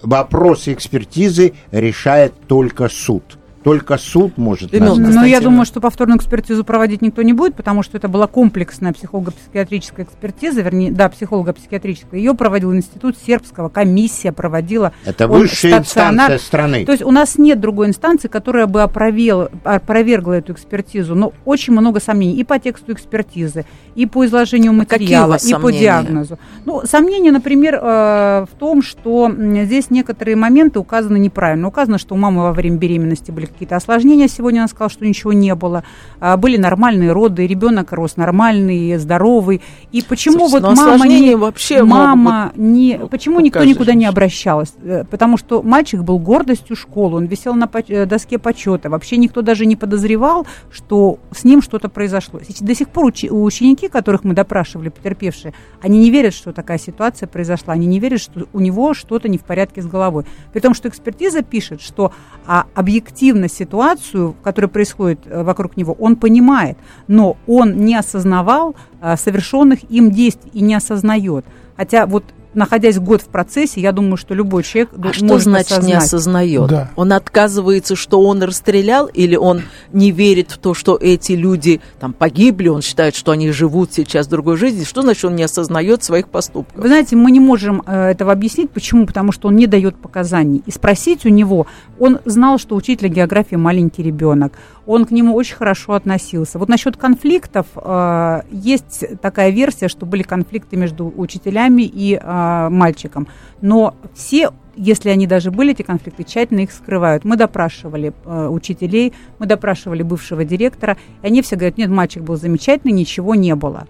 вопросы 0.02 0.74
экспертизы 0.74 1.54
решает 1.72 2.34
только 2.48 2.90
суд. 2.90 3.24
Только 3.68 3.98
суд 3.98 4.38
может 4.38 4.72
Но 4.72 5.26
я 5.26 5.42
думаю, 5.42 5.66
что 5.66 5.82
повторную 5.82 6.18
экспертизу 6.20 6.64
проводить 6.64 7.02
никто 7.02 7.22
не 7.22 7.34
будет, 7.34 7.56
потому 7.56 7.84
что 7.84 7.98
это 7.98 8.08
была 8.08 8.26
комплексная 8.26 8.94
психолого-психиатрическая 8.94 10.06
экспертиза, 10.06 10.62
вернее, 10.62 10.90
да, 10.90 11.10
психолого-психиатрическая. 11.10 12.18
Ее 12.18 12.34
проводил 12.34 12.74
институт 12.74 13.18
сербского, 13.18 13.68
комиссия 13.68 14.32
проводила. 14.32 14.94
Это 15.04 15.28
высшая 15.28 15.80
инстанция 15.80 16.38
страны. 16.38 16.86
То 16.86 16.94
есть 16.94 17.04
у 17.04 17.12
нас 17.12 17.38
нет 17.38 17.60
другой 17.60 17.88
инстанции, 17.88 18.30
которая 18.30 18.68
бы 18.68 18.84
опровела, 18.84 19.52
опровергла 19.66 20.34
эту 20.34 20.54
экспертизу. 20.54 21.14
Но 21.16 21.34
очень 21.44 21.74
много 21.74 22.00
сомнений 22.00 22.38
и 22.38 22.46
по 22.46 22.60
тексту 22.60 22.94
экспертизы, 22.94 23.66
и 23.96 24.06
по 24.06 24.26
изложению 24.26 24.72
материала, 24.72 25.36
и 25.36 25.40
сомнения? 25.40 25.62
по 25.62 25.72
диагнозу. 25.74 26.40
Ну, 26.64 26.84
сомнения, 26.86 27.34
например, 27.34 27.76
э, 27.76 28.46
в 28.50 28.58
том, 28.58 28.82
что 28.82 29.30
здесь 29.30 29.90
некоторые 29.90 30.38
моменты 30.38 30.80
указаны 30.80 31.18
неправильно. 31.18 31.68
Указано, 31.68 31.98
что 31.98 32.16
у 32.16 32.18
мамы 32.18 32.44
во 32.44 32.54
время 32.54 32.78
беременности 32.78 33.32
были 33.32 33.57
какие-то 33.58 33.76
осложнения. 33.76 34.28
Сегодня 34.28 34.60
она 34.60 34.68
сказала, 34.68 34.92
что 34.92 35.06
ничего 35.06 35.34
не 35.34 35.56
было. 35.56 35.84
А, 36.20 36.38
были 36.38 36.58
нормальные 36.58 37.12
роды, 37.12 37.48
ребенок 37.48 37.92
рос 37.92 38.16
нормальный, 38.16 38.98
здоровый. 38.98 39.62
И 39.92 40.04
почему 40.04 40.48
Слушайте, 40.48 40.68
вот 40.68 40.78
мама 40.78 41.08
не, 41.08 41.36
вообще 41.36 41.84
мама 41.84 42.52
не, 42.56 43.00
почему 43.10 43.40
никто 43.40 43.64
никуда 43.64 43.94
не 43.96 44.06
обращался? 44.06 44.74
Э, 44.84 45.04
потому 45.10 45.38
что 45.38 45.64
мальчик 45.64 46.04
был 46.04 46.20
гордостью 46.20 46.76
школы, 46.76 47.18
он 47.18 47.26
висел 47.26 47.56
на 47.56 47.70
э, 47.88 48.06
доске 48.06 48.38
почета. 48.38 48.90
Вообще 48.90 49.18
никто 49.18 49.42
даже 49.42 49.66
не 49.66 49.76
подозревал, 49.76 50.46
что 50.72 51.18
с 51.32 51.44
ним 51.44 51.62
что-то 51.62 51.90
произошло. 51.90 52.40
До 52.60 52.76
сих 52.76 52.90
пор 52.90 53.06
ученики, 53.06 53.88
которых 53.88 54.24
мы 54.24 54.34
допрашивали, 54.34 54.90
потерпевшие, 54.90 55.54
они 55.82 56.00
не 56.00 56.12
верят, 56.12 56.34
что 56.34 56.54
такая 56.54 56.78
ситуация 56.78 57.28
произошла. 57.28 57.74
Они 57.74 57.88
не 57.88 58.00
верят, 58.00 58.22
что 58.22 58.48
у 58.54 58.60
него 58.60 58.94
что-то 58.94 59.30
не 59.30 59.38
в 59.38 59.44
порядке 59.44 59.82
с 59.82 59.88
головой. 59.88 60.26
При 60.54 60.60
том, 60.60 60.74
что 60.74 60.90
экспертиза 60.90 61.42
пишет, 61.42 61.82
что 61.82 62.12
а, 62.46 62.66
объективно 62.76 63.47
реально 63.48 63.50
ситуацию, 63.50 64.36
которая 64.44 64.70
происходит 64.70 65.20
э, 65.26 65.44
вокруг 65.44 65.78
него, 65.78 65.96
он 66.00 66.16
понимает, 66.16 66.78
но 67.08 67.38
он 67.48 67.86
не 67.86 67.96
осознавал 67.96 68.76
э, 69.02 69.18
совершенных 69.18 69.80
им 69.92 70.12
действий 70.12 70.52
и 70.54 70.62
не 70.62 70.76
осознает. 70.76 71.46
Хотя 71.78 72.06
вот 72.06 72.24
находясь 72.58 73.00
год 73.00 73.22
в 73.22 73.28
процессе, 73.28 73.80
я 73.80 73.92
думаю, 73.92 74.18
что 74.18 74.34
любой 74.34 74.64
человек 74.64 74.90
А 74.96 74.98
д- 75.00 75.14
что 75.14 75.26
может 75.26 75.44
значит 75.44 75.70
не 75.84 75.94
осознать. 75.94 76.04
осознает? 76.04 76.68
Да. 76.70 76.90
Он 76.96 77.14
отказывается, 77.14 77.96
что 77.96 78.22
он 78.22 78.42
расстрелял, 78.44 79.06
или 79.06 79.36
он 79.36 79.62
не 79.94 80.12
верит 80.12 80.52
в 80.52 80.58
то, 80.58 80.74
что 80.74 80.98
эти 81.00 81.34
люди 81.34 81.80
там 82.00 82.14
погибли, 82.14 82.68
он 82.68 82.82
считает, 82.82 83.16
что 83.16 83.32
они 83.32 83.52
живут 83.52 83.94
сейчас 83.94 84.28
другой 84.28 84.58
жизнью. 84.58 84.86
Что 84.86 85.02
значит 85.04 85.24
он 85.26 85.36
не 85.36 85.44
осознает 85.44 86.04
своих 86.04 86.30
поступков? 86.30 86.76
Вы 86.82 86.88
знаете, 86.88 87.16
мы 87.16 87.32
не 87.32 87.40
можем 87.40 87.84
э, 87.86 88.10
этого 88.10 88.32
объяснить. 88.32 88.72
Почему? 88.72 89.06
Потому 89.06 89.32
что 89.32 89.48
он 89.50 89.56
не 89.56 89.68
дает 89.68 89.96
показаний. 89.96 90.64
И 90.66 90.72
спросить 90.72 91.26
у 91.26 91.30
него, 91.30 91.68
он 92.00 92.20
знал, 92.26 92.58
что 92.58 92.76
учитель 92.76 93.08
географии 93.10 93.56
маленький 93.56 94.02
ребенок. 94.04 94.54
Он 94.86 95.06
к 95.06 95.12
нему 95.12 95.36
очень 95.36 95.56
хорошо 95.56 95.94
относился. 95.94 96.58
Вот 96.60 96.70
насчет 96.70 96.98
конфликтов, 96.98 97.68
э, 97.76 98.42
есть 98.52 99.04
такая 99.22 99.52
версия, 99.52 99.90
что 99.90 100.06
были 100.06 100.24
конфликты 100.24 100.76
между 100.78 101.14
учителями 101.16 101.84
и 101.84 102.18
э, 102.48 102.70
мальчиком. 102.70 103.28
Но 103.62 103.96
все 104.14 104.52
если 104.78 105.10
они 105.10 105.26
даже 105.26 105.52
были, 105.52 105.72
эти 105.72 105.82
конфликты, 105.82 106.24
тщательно 106.24 106.60
их 106.62 106.72
скрывают. 106.72 107.26
Мы 107.26 107.36
допрашивали 107.36 108.14
э, 108.26 108.48
учителей, 108.48 109.12
мы 109.40 109.48
допрашивали 109.48 110.04
бывшего 110.04 110.46
директора, 110.46 110.98
и 111.24 111.28
они 111.28 111.42
все 111.42 111.56
говорят, 111.56 111.78
нет, 111.78 111.90
мальчик 111.90 112.22
был 112.22 112.38
замечательный, 112.38 112.92
ничего 112.92 113.34
не 113.34 113.56
было. 113.56 113.88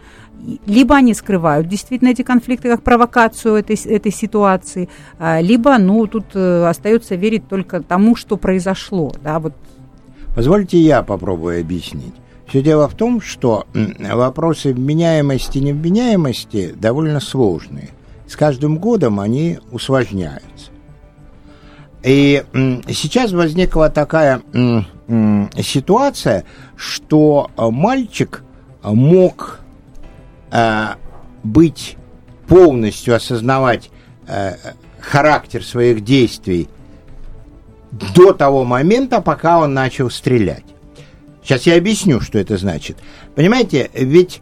Либо 0.66 0.96
они 0.96 1.14
скрывают 1.14 1.68
действительно 1.68 2.10
эти 2.10 2.22
конфликты 2.22 2.70
как 2.70 2.84
провокацию 2.84 3.56
этой, 3.56 3.76
этой 3.86 4.14
ситуации, 4.14 4.88
а, 5.20 5.42
либо, 5.42 5.78
ну, 5.78 6.08
тут 6.08 6.28
э, 6.36 6.66
остается 6.66 7.16
верить 7.16 7.48
только 7.50 7.82
тому, 7.82 8.16
что 8.16 8.38
произошло, 8.38 9.12
да, 9.22 9.40
вот 9.40 9.54
Позвольте 10.36 10.78
я 10.78 11.02
попробую 11.02 11.60
объяснить. 11.60 12.14
Все 12.48 12.62
дело 12.62 12.88
в 12.88 12.94
том, 12.94 13.22
что 13.22 13.66
вопросы 13.98 14.72
вменяемости 14.72 15.58
и 15.58 15.62
невменяемости 15.62 16.76
довольно 16.78 17.20
сложные. 17.20 17.90
С 18.28 18.36
каждым 18.36 18.78
годом 18.78 19.20
они 19.20 19.60
усложняются. 19.72 20.72
И 22.04 22.44
сейчас 22.90 23.32
возникла 23.32 23.90
такая 23.90 24.42
ситуация, 25.62 26.44
что 26.76 27.50
э, 27.58 27.70
мальчик 27.70 28.44
э, 28.84 28.90
мог 28.90 29.62
э, 30.52 30.88
быть 31.44 31.98
полностью 32.48 33.16
осознавать 33.16 33.90
характер 35.00 35.64
своих 35.64 36.04
действий 36.04 36.68
до 38.14 38.34
того 38.34 38.66
момента, 38.66 39.22
пока 39.22 39.60
он 39.60 39.74
начал 39.74 40.10
стрелять. 40.10 40.66
Сейчас 41.44 41.64
я 41.66 41.78
объясню, 41.78 42.20
что 42.20 42.38
это 42.38 42.58
значит. 42.58 42.98
Понимаете, 43.36 43.90
ведь 43.94 44.42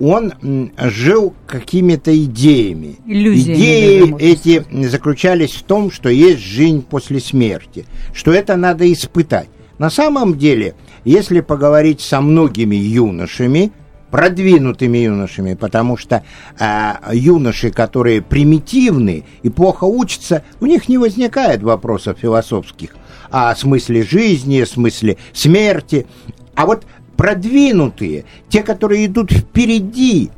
он 0.00 0.70
жил 0.78 1.34
какими-то 1.46 2.16
идеями. 2.24 2.96
Иллюзиями, 3.06 3.56
Идеи 3.56 4.16
эти 4.18 4.86
заключались 4.86 5.52
в 5.52 5.62
том, 5.64 5.90
что 5.90 6.08
есть 6.08 6.40
жизнь 6.40 6.82
после 6.82 7.20
смерти, 7.20 7.86
что 8.12 8.32
это 8.32 8.56
надо 8.56 8.90
испытать. 8.92 9.48
На 9.78 9.90
самом 9.90 10.36
деле, 10.38 10.74
если 11.04 11.40
поговорить 11.40 12.00
со 12.00 12.20
многими 12.20 12.76
юношами, 12.76 13.72
продвинутыми 14.10 14.98
юношами, 14.98 15.54
потому 15.54 15.96
что 15.96 16.22
э, 16.58 16.92
юноши, 17.12 17.70
которые 17.70 18.22
примитивны 18.22 19.24
и 19.42 19.50
плохо 19.50 19.84
учатся, 19.84 20.42
у 20.60 20.66
них 20.66 20.88
не 20.88 20.98
возникает 20.98 21.62
вопросов 21.62 22.18
философских 22.18 22.90
о 23.30 23.54
смысле 23.54 24.02
жизни, 24.02 24.60
о 24.60 24.66
смысле 24.66 25.18
смерти. 25.32 26.06
А 26.54 26.66
вот 26.66 26.84
продвинутые, 27.18 28.24
те, 28.48 28.62
которые 28.62 29.06
идут 29.06 29.32
впереди, 29.32 30.30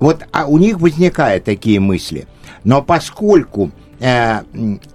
вот 0.00 0.24
а 0.32 0.46
у 0.46 0.58
них 0.58 0.80
возникают 0.80 1.44
такие 1.44 1.78
мысли. 1.78 2.26
Но 2.64 2.82
поскольку 2.82 3.70
э, 4.00 4.40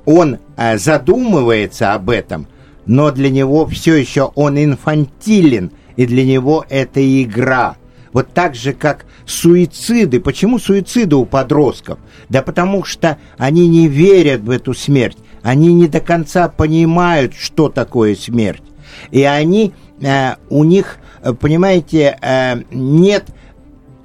он 0.06 0.40
э, 0.58 0.78
задумывается 0.78 1.94
об 1.94 2.10
этом, 2.10 2.48
но 2.88 3.12
для 3.12 3.30
него 3.30 3.68
все 3.68 3.96
еще 3.96 4.32
он 4.34 4.58
инфантилен, 4.58 5.72
и 5.96 6.08
для 6.08 6.26
него 6.26 6.66
это 6.70 7.02
игра. 7.24 7.76
Вот 8.14 8.34
так 8.34 8.56
же, 8.56 8.74
как 8.74 9.06
суициды. 9.28 10.20
Почему 10.20 10.58
суициды 10.58 11.16
у 11.16 11.26
подростков? 11.26 12.00
Да 12.30 12.42
потому 12.42 12.84
что 12.84 13.18
они 13.38 13.68
не 13.68 13.88
верят 13.88 14.42
в 14.42 14.50
эту 14.50 14.74
смерть. 14.74 15.18
Они 15.44 15.72
не 15.74 15.88
до 15.88 16.00
конца 16.00 16.50
понимают, 16.50 17.36
что 17.36 17.70
такое 17.70 18.16
смерть. 18.16 18.64
И 19.12 19.24
они, 19.24 19.74
э, 20.02 20.36
у 20.50 20.64
них, 20.64 20.98
э, 21.22 21.34
понимаете, 21.34 22.18
э, 22.22 22.62
нет 22.72 23.26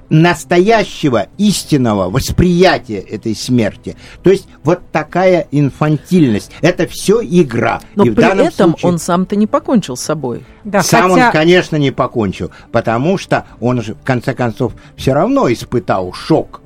настоящего, 0.09 1.27
истинного 1.39 2.09
восприятия 2.09 2.99
этой 2.99 3.35
смерти. 3.35 3.95
То 4.21 4.29
есть 4.29 4.47
вот 4.63 4.81
такая 4.91 5.47
инфантильность. 5.51 6.51
Это 6.61 6.85
все 6.87 7.21
игра. 7.23 7.81
Но 7.95 8.05
И 8.05 8.09
в 8.11 8.15
при 8.15 8.21
данном 8.21 8.45
этом 8.47 8.71
случае- 8.71 8.89
он 8.91 8.99
сам-то 8.99 9.35
не 9.35 9.47
покончил 9.47 9.97
с 9.97 10.01
собой. 10.01 10.43
да, 10.63 10.83
сам 10.83 11.09
хотя... 11.11 11.25
он, 11.27 11.31
конечно, 11.31 11.77
не 11.77 11.89
покончил, 11.91 12.51
потому 12.71 13.17
что 13.17 13.45
он 13.59 13.81
же, 13.81 13.95
в 13.95 14.03
конце 14.03 14.35
концов, 14.35 14.73
все 14.95 15.13
равно 15.13 15.51
испытал 15.51 16.13
шок 16.13 16.61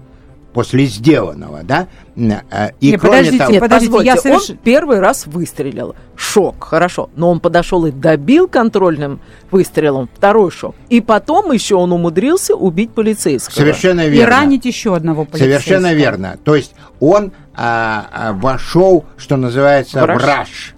после 0.57 0.85
сделанного, 0.85 1.61
да? 1.61 1.87
Э, 2.15 2.69
И 2.79 2.89
Не, 2.89 2.97
кроме 2.97 3.17
подождите, 3.17 3.37
того, 3.37 3.51
Нет, 3.51 3.61
подождите, 3.61 3.91
позвольте, 3.91 4.09
я 4.09 4.15
соверш- 4.15 4.51
он 4.53 4.57
первый 4.63 4.99
раз 4.99 5.27
выстрелил. 5.27 5.95
Шок, 6.15 6.63
хорошо. 6.63 7.11
Но 7.15 7.29
он 7.29 7.39
подошел 7.39 7.85
и 7.85 7.91
добил 7.91 8.47
контрольным 8.47 9.19
выстрелом. 9.51 10.09
Второй 10.15 10.49
шок. 10.49 10.73
И 10.89 10.99
потом 10.99 11.51
еще 11.51 11.75
он 11.75 11.91
умудрился 11.91 12.55
убить 12.55 12.89
полицейского. 12.89 13.53
совершенно 13.53 14.07
И 14.07 14.09
верно. 14.09 14.35
ранить 14.35 14.65
еще 14.65 14.95
одного 14.95 15.25
полицейского. 15.25 15.59
Совершенно 15.61 15.93
верно. 15.93 16.39
То 16.43 16.55
есть 16.55 16.73
он 16.99 17.33
а, 17.53 18.07
а, 18.11 18.33
вошел, 18.33 19.05
что 19.15 19.37
называется, 19.37 19.99
В 19.99 20.05
в 20.05 20.17
раж. 20.17 20.73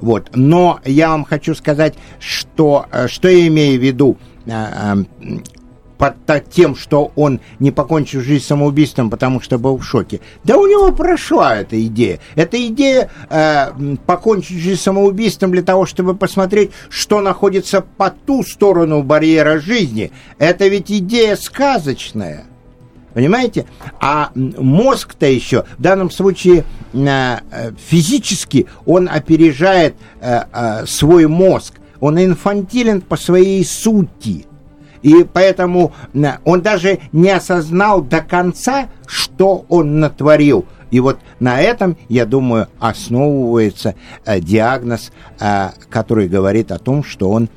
Вот. 0.00 0.30
Но 0.34 0.80
я 0.84 1.10
вам 1.10 1.24
хочу 1.24 1.54
сказать, 1.54 1.94
что, 2.18 2.86
э, 2.90 3.06
что 3.06 3.28
я 3.28 3.46
имею 3.46 3.78
в 3.78 3.84
виду 3.84 4.16
а, 4.48 4.96
а, 5.20 5.30
под 6.00 6.48
тем, 6.48 6.76
что 6.76 7.12
он 7.14 7.40
не 7.58 7.70
покончил 7.70 8.22
жизнь 8.22 8.42
самоубийством, 8.42 9.10
потому 9.10 9.42
что 9.42 9.58
был 9.58 9.76
в 9.76 9.84
шоке. 9.84 10.20
Да 10.44 10.56
у 10.56 10.66
него 10.66 10.92
прошла 10.92 11.56
эта 11.56 11.78
идея. 11.86 12.20
Эта 12.36 12.56
идея 12.68 13.10
э, 13.28 13.96
покончить 14.06 14.56
жизнь 14.56 14.80
самоубийством 14.80 15.52
для 15.52 15.62
того, 15.62 15.84
чтобы 15.84 16.14
посмотреть, 16.14 16.70
что 16.88 17.20
находится 17.20 17.82
по 17.82 18.08
ту 18.08 18.42
сторону 18.42 19.02
барьера 19.02 19.60
жизни. 19.60 20.10
Это 20.38 20.68
ведь 20.68 20.90
идея 20.90 21.36
сказочная. 21.36 22.46
Понимаете? 23.12 23.66
А 24.00 24.30
мозг-то 24.34 25.26
еще, 25.26 25.64
в 25.76 25.82
данном 25.82 26.10
случае 26.10 26.64
э, 26.94 27.36
э, 27.50 27.72
физически, 27.76 28.66
он 28.86 29.06
опережает 29.06 29.96
э, 30.22 30.86
свой 30.86 31.26
мозг. 31.26 31.74
Он 32.00 32.18
инфантилен 32.18 33.02
по 33.02 33.18
своей 33.18 33.62
сути. 33.66 34.46
И 35.02 35.24
поэтому 35.24 35.92
он 36.44 36.60
даже 36.60 36.98
не 37.12 37.30
осознал 37.30 38.02
до 38.02 38.20
конца, 38.20 38.88
что 39.06 39.64
он 39.68 40.00
натворил. 40.00 40.66
И 40.90 41.00
вот 41.00 41.18
на 41.38 41.60
этом, 41.60 41.96
я 42.08 42.26
думаю, 42.26 42.68
основывается 42.78 43.94
э, 44.24 44.40
диагноз, 44.40 45.12
э, 45.38 45.70
который 45.88 46.28
говорит 46.28 46.72
о 46.72 46.78
том, 46.78 47.04
что 47.04 47.30
он 47.30 47.48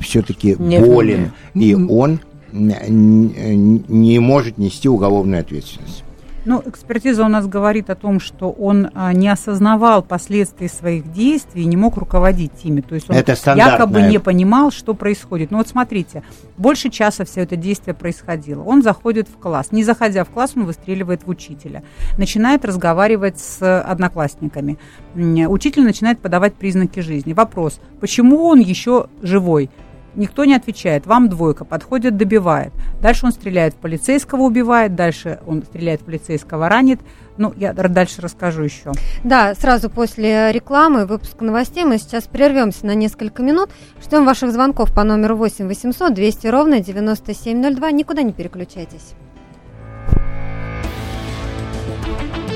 все-таки 0.00 0.54
Не 0.58 0.78
болен, 0.78 1.32
и 1.54 1.74
он 1.74 2.20
не 2.52 4.18
может 4.20 4.58
нести 4.58 4.88
уголовную 4.88 5.40
ответственность. 5.40 6.04
Ну, 6.44 6.62
экспертиза 6.66 7.24
у 7.24 7.28
нас 7.28 7.46
говорит 7.46 7.88
о 7.90 7.94
том, 7.94 8.18
что 8.18 8.50
он 8.50 8.90
а, 8.94 9.12
не 9.12 9.28
осознавал 9.28 10.02
последствий 10.02 10.68
своих 10.68 11.12
действий 11.12 11.62
и 11.62 11.66
не 11.66 11.76
мог 11.76 11.96
руководить 11.96 12.52
ими. 12.64 12.80
То 12.80 12.94
есть 12.94 13.08
он 13.08 13.16
Это 13.16 13.34
якобы 13.54 14.02
не 14.02 14.18
понимал, 14.18 14.70
что 14.70 14.94
происходит. 14.94 15.50
Ну 15.50 15.58
вот 15.58 15.68
смотрите, 15.68 16.22
больше 16.56 16.90
часа 16.90 17.24
все 17.24 17.42
это 17.42 17.56
действие 17.56 17.94
происходило. 17.94 18.62
Он 18.62 18.82
заходит 18.82 19.28
в 19.28 19.38
класс. 19.38 19.70
Не 19.70 19.84
заходя 19.84 20.24
в 20.24 20.30
класс, 20.30 20.52
он 20.56 20.64
выстреливает 20.64 21.24
в 21.24 21.28
учителя. 21.28 21.82
Начинает 22.18 22.64
разговаривать 22.64 23.38
с 23.38 23.80
одноклассниками. 23.80 24.78
Учитель 25.14 25.84
начинает 25.84 26.18
подавать 26.18 26.54
признаки 26.54 27.00
жизни. 27.00 27.32
Вопрос, 27.32 27.80
почему 28.00 28.44
он 28.46 28.58
еще 28.58 29.06
живой? 29.22 29.70
Никто 30.14 30.44
не 30.44 30.54
отвечает. 30.54 31.06
Вам 31.06 31.28
двойка. 31.28 31.64
Подходит, 31.64 32.16
добивает. 32.16 32.72
Дальше 33.00 33.26
он 33.26 33.32
стреляет 33.32 33.74
в 33.74 33.78
полицейского, 33.78 34.42
убивает. 34.42 34.94
Дальше 34.94 35.40
он 35.46 35.62
стреляет 35.62 36.02
в 36.02 36.04
полицейского, 36.04 36.68
ранит. 36.68 37.00
Ну, 37.38 37.52
я 37.56 37.72
дальше 37.72 38.20
расскажу 38.20 38.62
еще. 38.62 38.92
Да, 39.24 39.54
сразу 39.54 39.88
после 39.88 40.52
рекламы, 40.52 41.06
выпуска 41.06 41.44
новостей 41.44 41.84
мы 41.84 41.98
сейчас 41.98 42.24
прервемся 42.24 42.84
на 42.86 42.94
несколько 42.94 43.42
минут. 43.42 43.70
Ждем 44.02 44.26
ваших 44.26 44.52
звонков 44.52 44.92
по 44.92 45.02
номеру 45.02 45.36
8 45.36 45.66
800 45.66 46.12
200 46.12 46.46
ровно 46.48 46.80
9702. 46.80 47.90
Никуда 47.92 48.22
не 48.22 48.32
переключайтесь. 48.32 49.14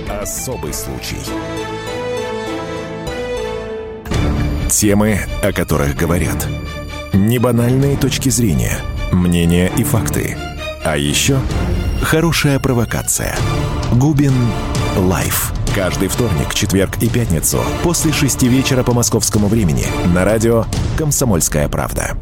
Особый 0.09 0.73
случай. 0.73 1.19
Темы, 4.69 5.21
о 5.43 5.53
которых 5.53 5.97
говорят. 5.97 6.47
Небанальные 7.13 7.97
точки 7.97 8.29
зрения, 8.29 8.79
мнения 9.13 9.71
и 9.77 9.85
факты. 9.85 10.37
А 10.85 10.97
еще 10.97 11.39
хорошая 12.03 12.59
провокация. 12.59 13.37
Губин 13.93 14.33
Live. 14.97 15.53
Каждый 15.75 16.09
вторник, 16.09 16.55
четверг 16.55 16.97
и 17.03 17.09
пятницу 17.09 17.59
после 17.83 18.13
шести 18.13 18.49
вечера 18.49 18.83
по 18.83 18.93
московскому 18.93 19.47
времени 19.49 19.87
на 20.15 20.25
радио 20.25 20.65
«Комсомольская 20.97 21.69
правда». 21.69 22.17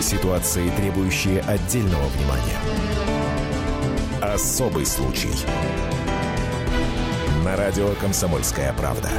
Ситуации, 0.00 0.70
требующие 0.76 1.40
отдельного 1.40 2.06
внимания. 2.16 2.58
Особый 4.22 4.86
случай. 4.86 5.32
На 7.44 7.56
радио 7.56 7.90
«Комсомольская 8.00 8.72
правда». 8.72 9.10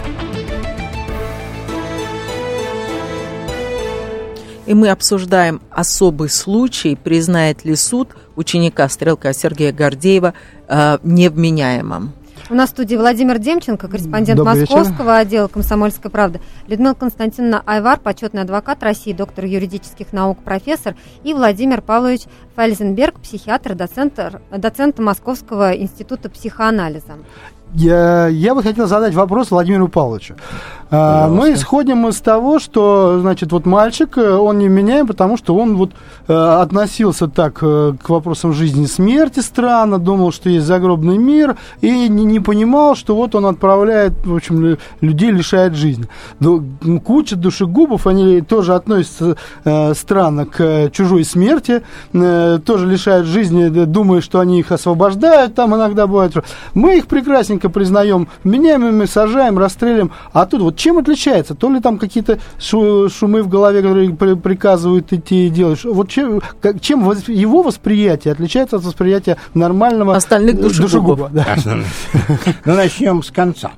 И 4.67 4.73
мы 4.73 4.89
обсуждаем 4.89 5.61
особый 5.71 6.29
случай, 6.29 6.97
признает 7.01 7.63
ли 7.63 7.75
суд 7.77 8.09
ученика 8.35 8.89
стрелка 8.89 9.33
Сергея 9.33 9.71
Гордеева 9.71 10.33
э, 10.67 10.97
невменяемым. 11.03 12.11
У 12.49 12.53
нас 12.53 12.69
в 12.69 12.73
студии 12.73 12.95
Владимир 12.95 13.39
Демченко, 13.39 13.87
корреспондент 13.87 14.37
Добрый 14.37 14.61
Московского 14.61 15.17
отдела 15.17 15.47
«Комсомольской 15.47 16.11
правды», 16.11 16.39
Людмила 16.67 16.93
Константиновна 16.93 17.63
Айвар, 17.65 17.99
почетный 17.99 18.41
адвокат 18.41 18.83
России, 18.83 19.11
доктор 19.11 19.45
юридических 19.45 20.13
наук, 20.13 20.39
профессор, 20.43 20.95
и 21.23 21.33
Владимир 21.33 21.81
Павлович 21.81 22.21
Фальзенберг, 22.55 23.19
психиатр, 23.19 23.73
доцент, 23.73 24.19
доцент 24.51 24.99
Московского 24.99 25.75
института 25.75 26.29
психоанализа. 26.29 27.13
Я, 27.73 28.27
я 28.27 28.55
бы 28.55 28.63
хотел 28.63 28.87
задать 28.87 29.13
вопрос 29.13 29.51
Владимиру 29.51 29.89
Павловичу. 29.89 30.35
А, 30.89 31.27
мы 31.27 31.53
исходим 31.53 32.07
из 32.07 32.21
того, 32.21 32.59
что, 32.59 33.19
значит, 33.19 33.51
вот 33.51 33.65
мальчик, 33.65 34.17
э, 34.17 34.35
он 34.35 34.57
не 34.57 34.69
меняем, 34.69 35.05
потому 35.05 35.35
что 35.35 35.55
он 35.55 35.75
вот 35.75 35.91
э, 36.27 36.33
относился 36.33 37.27
так 37.27 37.59
э, 37.61 37.93
к 38.01 38.09
вопросам 38.09 38.53
жизни 38.53 38.83
и 38.83 38.87
смерти 38.87 39.41
странно, 39.41 39.99
думал, 39.99 40.31
что 40.31 40.49
есть 40.49 40.65
загробный 40.65 41.17
мир, 41.17 41.57
и 41.81 42.07
не, 42.07 42.23
не 42.23 42.39
понимал, 42.39 42.95
что 42.95 43.15
вот 43.15 43.35
он 43.35 43.47
отправляет, 43.47 44.13
в 44.25 44.33
общем, 44.33 44.61
лю- 44.61 44.77
людей 45.01 45.31
лишает 45.31 45.75
жизни. 45.75 46.05
Куча 47.03 47.35
душегубов, 47.35 48.07
они 48.07 48.39
тоже 48.39 48.73
относятся 48.73 49.35
э, 49.65 49.93
странно 49.93 50.45
к 50.45 50.89
чужой 50.91 51.25
смерти, 51.25 51.83
э, 52.13 52.59
тоже 52.65 52.87
лишают 52.87 53.27
жизни, 53.27 53.67
думая, 53.67 54.21
что 54.21 54.39
они 54.39 54.59
их 54.59 54.71
освобождают, 54.71 55.53
там 55.55 55.75
иногда 55.75 56.07
бывает. 56.07 56.33
Мы 56.73 56.97
их 56.97 57.07
прекрасненько 57.07 57.69
признаем 57.69 58.29
вменяемыми, 58.45 59.05
сажаем, 59.05 59.59
расстреливаем. 59.59 60.11
А 60.31 60.45
тут 60.45 60.61
вот 60.61 60.76
чем 60.77 60.97
отличается? 60.97 61.55
То 61.55 61.69
ли 61.69 61.79
там 61.81 61.97
какие-то 61.97 62.39
шу- 62.59 63.09
шумы 63.09 63.43
в 63.43 63.49
голове, 63.49 63.81
которые 63.81 64.13
при- 64.13 64.35
приказывают 64.35 65.11
идти 65.11 65.47
и 65.47 65.49
делать. 65.49 65.83
Вот 65.83 66.09
чем, 66.09 66.41
как- 66.61 66.79
чем 66.79 67.01
его 67.27 67.61
восприятие 67.63 68.31
отличается 68.31 68.77
от 68.77 68.83
восприятия 68.85 69.37
нормального 69.53 70.15
Остальных 70.15 70.55
э, 70.55 70.57
душегубов. 70.59 71.31
да. 71.33 71.45
Основных. 71.53 71.87
Ну, 72.65 72.73
начнем 72.75 73.23
с 73.23 73.31
конца. 73.31 73.71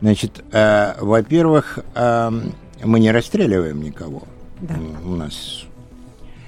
Значит, 0.00 0.44
э, 0.52 0.94
во-первых, 1.00 1.80
э, 1.94 2.30
мы 2.84 3.00
не 3.00 3.10
расстреливаем 3.10 3.82
никого. 3.82 4.22
Да. 4.60 4.74
У 5.04 5.10
нас 5.16 5.64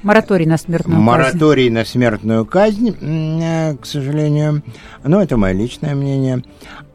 Мораторий 0.03 0.47
на 0.47 0.57
смертную 0.57 0.97
казнь. 0.99 1.07
мораторий 1.07 1.69
на 1.71 1.85
смертную 1.85 2.47
казнь, 2.47 2.97
э, 3.01 3.77
к 3.77 3.85
сожалению. 3.85 4.63
Но 5.05 5.21
это 5.23 5.37
мое 5.37 5.53
личное 5.53 5.95
мнение. 5.95 6.43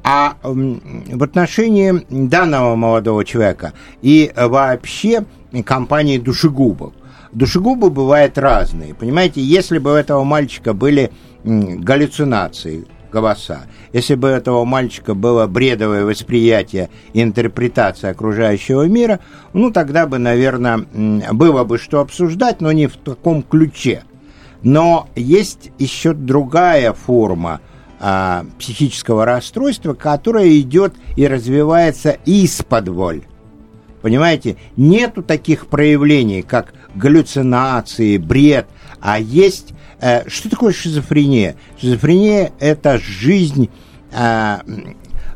А 0.08 0.38
в 0.44 1.24
отношении 1.24 2.06
данного 2.10 2.76
молодого 2.76 3.26
человека 3.26 3.74
и 4.04 4.32
вообще 4.36 5.26
компании 5.66 6.20
душегубов. 6.20 6.94
Душегубы 7.32 7.90
бывают 7.90 8.38
разные. 8.38 8.94
Понимаете, 8.94 9.42
если 9.42 9.80
бы 9.80 9.94
у 9.94 9.96
этого 9.96 10.24
мальчика 10.24 10.74
были 10.74 11.12
галлюцинации, 11.44 12.86
голоса, 13.12 13.62
если 13.94 14.14
бы 14.14 14.28
у 14.28 14.32
этого 14.32 14.64
мальчика 14.64 15.16
было 15.16 15.48
бредовое 15.48 16.06
восприятие 16.06 16.90
и 17.14 17.24
интерпретация 17.24 18.12
окружающего 18.12 18.84
мира, 18.84 19.22
ну 19.54 19.72
тогда 19.72 20.06
бы, 20.06 20.20
наверное, 20.20 20.86
было 21.32 21.64
бы 21.64 21.80
что 21.80 22.02
обсуждать, 22.02 22.62
но 22.62 22.72
не 22.72 22.86
в 22.86 22.96
таком 22.96 23.42
ключе. 23.42 24.04
Но 24.62 25.08
есть 25.16 25.72
еще 25.80 26.14
другая 26.14 26.94
форма 26.94 27.60
а, 28.08 28.46
психического 28.60 29.26
расстройства, 29.26 29.96
которая 29.96 30.60
идет 30.60 30.94
и 31.16 31.26
развивается 31.26 32.12
из-под 32.26 32.90
воль. 32.90 33.24
Понимаете, 34.04 34.58
нету 34.78 35.24
таких 35.24 35.66
проявлений, 35.66 36.44
как 36.44 36.76
галлюцинации, 36.94 38.20
бред, 38.20 38.68
а 39.02 39.20
есть... 39.20 39.74
э, 40.02 40.30
что 40.30 40.52
такое 40.52 40.72
шизофрения? 40.72 41.56
Шизофрения– 41.82 42.52
это 42.60 43.00
жизнь 43.00 43.72
э, 44.12 44.58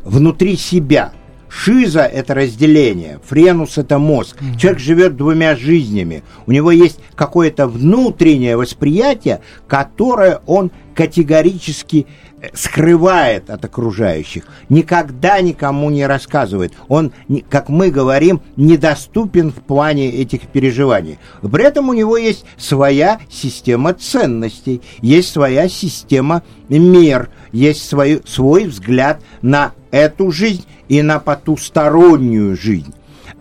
внутри 0.03 0.55
себя. 0.55 1.13
Шиза– 1.49 2.01
это 2.03 2.35
разделение, 2.35 3.19
френус– 3.27 3.77
это 3.79 3.97
мозг. 3.97 4.37
Человек 4.59 4.79
живет 4.79 5.17
двумя 5.17 5.55
жизнями. 5.55 6.21
У 6.45 6.51
него 6.51 6.69
есть 6.69 6.99
какое-то 7.15 7.65
внутреннее 7.65 8.55
восприятие, 8.57 9.41
которое 9.67 10.41
он 10.45 10.69
категорически 10.99 12.07
э, 12.41 12.49
скрывает 12.53 13.49
от 13.49 13.63
окружающих, 13.63 14.43
никогда 14.67 15.39
никому 15.39 15.89
не 15.89 16.05
рассказывает. 16.05 16.73
Он, 16.89 17.13
как 17.49 17.69
мы 17.69 17.89
говорим, 17.89 18.41
недоступен 18.57 19.49
в 19.49 19.61
плане 19.61 20.09
этих 20.09 20.49
переживаний. 20.49 21.17
При 21.41 21.63
этом 21.63 21.87
у 21.87 21.93
него 21.93 22.17
есть 22.17 22.43
своя 22.57 23.21
система 23.29 23.93
ценностей, 23.93 24.81
есть 25.01 25.31
своя 25.31 25.69
система 25.69 26.43
мер, 26.67 27.29
есть 27.53 27.87
свой, 27.87 28.21
свой 28.25 28.65
взгляд 28.65 29.21
на 29.41 29.71
эту 29.91 30.31
жизнь 30.31 30.65
и 30.89 31.01
на 31.01 31.19
потустороннюю 31.19 32.57
жизнь. 32.57 32.93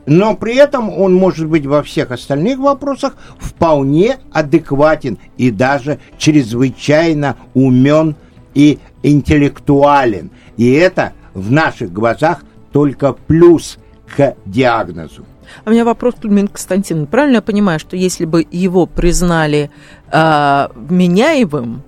Но 0.09 0.35
при 0.35 0.57
этом 0.57 0.88
он 0.88 1.14
может 1.14 1.47
быть 1.47 1.66
во 1.66 1.83
всех 1.83 2.11
остальных 2.12 2.59
вопросах 2.59 3.14
вполне 3.38 4.16
адекватен 4.33 5.18
и 5.37 5.51
даже 5.51 5.99
чрезвычайно 6.16 7.37
умен 7.53 8.16
и 8.55 8.79
интеллектуален. 9.03 10.31
И 10.57 10.73
это 10.73 11.12
в 11.35 11.53
наших 11.53 11.92
глазах 11.92 12.42
только 12.73 13.12
плюс 13.12 13.79
к 14.16 14.35
диагнозу. 14.47 15.27
А 15.64 15.68
у 15.68 15.73
меня 15.73 15.85
вопрос 15.85 16.14
к 16.14 16.25
Людмиле 16.25 16.49
Константиновне. 16.49 17.07
Правильно 17.07 17.37
я 17.37 17.42
понимаю, 17.42 17.79
что 17.79 17.94
если 17.94 18.25
бы 18.25 18.47
его 18.51 18.87
признали 18.87 19.71
а, 20.11 20.71
вменяемым, 20.75 21.83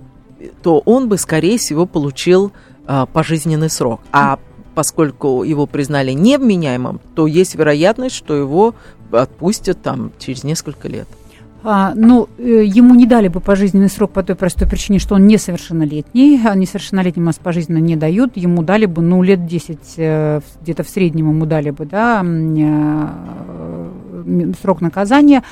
то 0.61 0.79
он 0.85 1.09
бы, 1.09 1.17
скорее 1.17 1.57
всего, 1.57 1.87
получил 1.87 2.51
а, 2.85 3.07
пожизненный 3.07 3.69
срок. 3.71 4.01
А 4.11 4.37
поскольку 4.75 5.43
его 5.43 5.65
признали 5.65 6.11
невменяемым, 6.11 6.99
то 7.15 7.27
есть 7.27 7.55
вероятность, 7.55 8.15
что 8.15 8.35
его 8.35 8.75
отпустят 9.11 9.81
там 9.81 10.11
через 10.19 10.43
несколько 10.43 10.87
лет. 10.87 11.07
А, 11.63 11.93
ну, 11.95 12.27
э, 12.39 12.63
ему 12.65 12.95
не 12.95 13.05
дали 13.05 13.27
бы 13.27 13.39
пожизненный 13.39 13.89
срок 13.89 14.11
по 14.11 14.23
той 14.23 14.35
простой 14.35 14.67
причине, 14.67 14.97
что 14.97 15.13
он 15.15 15.27
несовершеннолетний, 15.27 16.41
а 16.43 16.55
несовершеннолетним 16.55 17.25
нас 17.25 17.35
пожизненно 17.35 17.77
не 17.77 17.95
дают, 17.95 18.35
ему 18.35 18.63
дали 18.63 18.87
бы, 18.87 19.03
ну, 19.03 19.21
лет 19.21 19.45
10, 19.45 19.79
э, 19.97 20.41
где-то 20.61 20.83
в 20.83 20.89
среднем 20.89 21.29
ему 21.29 21.45
дали 21.45 21.69
бы, 21.69 21.85
да, 21.85 22.23
э, 22.25 23.89
срок 24.59 24.81
наказания. 24.81 25.43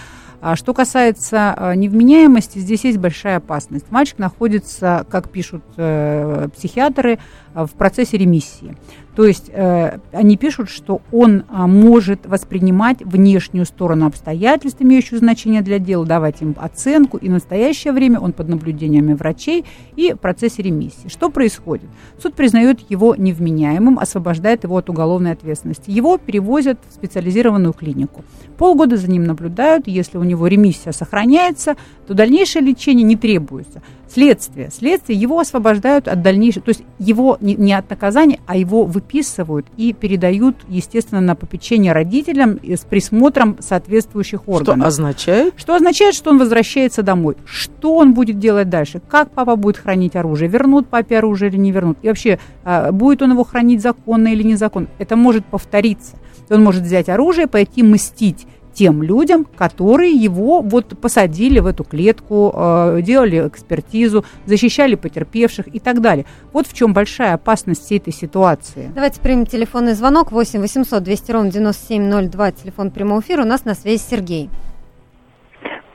А 0.42 0.56
что 0.56 0.74
касается 0.74 1.74
невменяемости, 1.76 2.60
здесь 2.60 2.86
есть 2.86 2.98
большая 2.98 3.38
опасность. 3.38 3.92
Мальчик 3.92 4.20
находится, 4.20 5.06
как 5.10 5.30
пишут 5.30 5.64
психиатры, 5.76 7.20
в 7.54 7.70
процессе 7.72 8.18
ремиссии. 8.18 8.76
То 9.20 9.26
есть 9.26 9.50
э, 9.52 10.00
они 10.14 10.38
пишут, 10.38 10.70
что 10.70 11.02
он 11.12 11.44
а, 11.50 11.68
может 11.68 12.26
воспринимать 12.26 13.02
внешнюю 13.02 13.66
сторону 13.66 14.06
обстоятельств, 14.06 14.82
имеющую 14.82 15.20
значение 15.20 15.62
для 15.62 15.78
дела, 15.78 16.06
давать 16.06 16.42
им 16.42 16.56
оценку, 16.58 17.18
и 17.18 17.28
в 17.28 17.32
настоящее 17.32 17.92
время 17.92 18.22
он 18.22 18.32
под 18.32 18.48
наблюдениями 18.48 19.14
врачей 19.14 19.66
и 19.98 20.14
в 20.14 20.18
процессе 20.18 20.62
ремиссии. 20.62 21.10
Что 21.10 21.30
происходит? 21.30 21.90
Суд 22.22 22.34
признает 22.34 22.80
его 22.90 23.14
невменяемым, 23.14 24.00
освобождает 24.00 24.64
его 24.64 24.78
от 24.78 24.90
уголовной 24.90 25.34
ответственности. 25.34 25.92
Его 25.92 26.18
перевозят 26.18 26.80
в 26.88 26.94
специализированную 26.94 27.74
клинику. 27.74 28.24
Полгода 28.58 28.96
за 28.96 29.10
ним 29.12 29.26
наблюдают, 29.26 29.90
если 29.90 30.18
у 30.18 30.24
него 30.24 30.48
ремиссия 30.48 30.94
сохраняется, 30.94 31.76
то 32.08 32.14
дальнейшее 32.14 32.64
лечение 32.64 33.04
не 33.04 33.18
требуется. 33.18 33.82
Следствие. 34.10 34.70
Следствие 34.72 35.20
его 35.20 35.40
освобождают 35.40 36.08
от 36.08 36.22
дальнейшего, 36.22 36.66
то 36.66 36.70
есть 36.70 36.84
его 36.98 37.38
не, 37.42 37.56
не 37.56 37.74
от 37.74 37.90
наказания, 37.90 38.40
а 38.48 38.58
его 38.58 38.86
выписывают 38.86 39.68
и 39.78 39.94
передают, 39.94 40.56
естественно, 40.68 41.22
на 41.22 41.36
попечение 41.36 41.94
родителям 41.94 42.60
с 42.64 42.80
присмотром 42.80 43.58
соответствующих 43.60 44.42
Что 44.44 44.52
органов. 44.52 44.88
означает? 44.88 45.54
Что 45.58 45.76
означает, 45.76 46.16
что 46.16 46.32
он 46.32 46.40
возвращается 46.40 47.04
домой. 47.04 47.36
Что 47.46 47.96
он 47.96 48.14
будет 48.14 48.40
делать 48.40 48.70
дальше? 48.70 49.02
Как 49.08 49.30
папа 49.32 49.56
будет 49.56 49.78
хранить 49.78 50.16
оружие? 50.16 50.50
Вернут 50.50 50.88
папе 50.88 51.18
оружие 51.20 51.52
или 51.52 51.58
не 51.58 51.72
вернут? 51.72 51.98
И 52.02 52.08
вообще, 52.08 52.40
а, 52.64 52.92
будет 52.92 53.22
он 53.22 53.32
его 53.32 53.44
хранить 53.44 53.82
законно 53.82 54.30
или 54.30 54.44
незаконно? 54.44 54.88
Это 54.98 55.16
может 55.16 55.46
повториться. 55.46 56.18
Он 56.50 56.64
может 56.64 56.84
взять 56.84 57.10
оружие, 57.10 57.46
пойти 57.48 57.84
мстить 57.84 58.48
тем 58.74 59.04
людям, 59.04 59.46
которые 59.46 60.14
его 60.14 60.62
вот 60.62 61.00
посадили 61.00 61.60
в 61.60 61.66
эту 61.66 61.84
клетку, 61.84 62.54
э, 62.56 63.02
делали 63.02 63.48
экспертизу, 63.48 64.26
защищали 64.46 64.96
потерпевших 64.96 65.74
и 65.74 65.80
так 65.80 66.02
далее. 66.02 66.26
Вот 66.54 66.68
в 66.68 66.74
чем 66.74 66.94
большая 66.94 67.34
опасность 67.34 67.84
всей 67.84 68.00
этой 68.00 68.14
ситуации. 68.14 68.92
Давайте 68.94 69.22
примем 69.22 69.46
телефонный 69.46 69.94
звонок 69.94 70.32
8 70.32 70.60
800 70.60 71.04
200 71.04 71.32
ровно 71.32 71.52
9702, 71.52 72.52
телефон 72.52 72.92
прямого 72.92 73.22
эфира. 73.22 73.42
У 73.44 73.46
нас 73.46 73.66
на 73.66 73.74
связи 73.74 74.02
Сергей. 74.02 74.50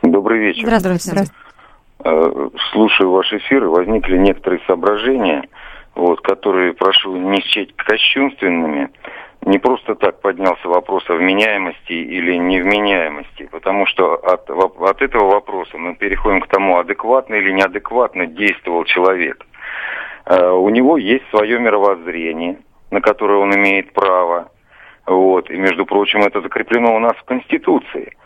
Добрый 0.02 0.38
вечер. 0.40 0.66
Здравствуйте. 0.66 1.10
Здравствуйте. 1.10 1.44
Э, 2.04 2.48
слушаю 2.72 3.10
ваш 3.10 3.32
эфир, 3.32 3.64
возникли 3.64 4.18
некоторые 4.18 4.60
соображения, 4.66 5.44
вот, 5.94 6.20
которые 6.20 6.74
прошу 6.74 7.16
не 7.16 7.40
счесть 7.40 7.74
кощунственными 7.76 8.90
не 9.44 9.58
просто 9.58 9.94
так 9.94 10.20
поднялся 10.20 10.68
вопрос 10.68 11.08
о 11.10 11.14
вменяемости 11.14 11.92
или 11.92 12.36
невменяемости, 12.36 13.48
потому 13.50 13.86
что 13.86 14.14
от, 14.14 14.48
от 14.50 15.02
этого 15.02 15.32
вопроса 15.32 15.76
мы 15.76 15.94
переходим 15.94 16.40
к 16.40 16.48
тому, 16.48 16.78
адекватно 16.78 17.34
или 17.34 17.52
неадекватно 17.52 18.26
действовал 18.26 18.84
человек. 18.84 19.44
Э, 20.26 20.50
у 20.50 20.68
него 20.70 20.96
есть 20.96 21.28
свое 21.30 21.58
мировоззрение, 21.58 22.58
на 22.90 23.00
которое 23.00 23.38
он 23.38 23.54
имеет 23.54 23.92
право. 23.92 24.50
Вот. 25.06 25.50
И, 25.50 25.56
между 25.56 25.84
прочим, 25.84 26.20
это 26.20 26.40
закреплено 26.40 26.96
у 26.96 26.98
нас 26.98 27.14
в 27.16 27.24
Конституции, 27.24 28.16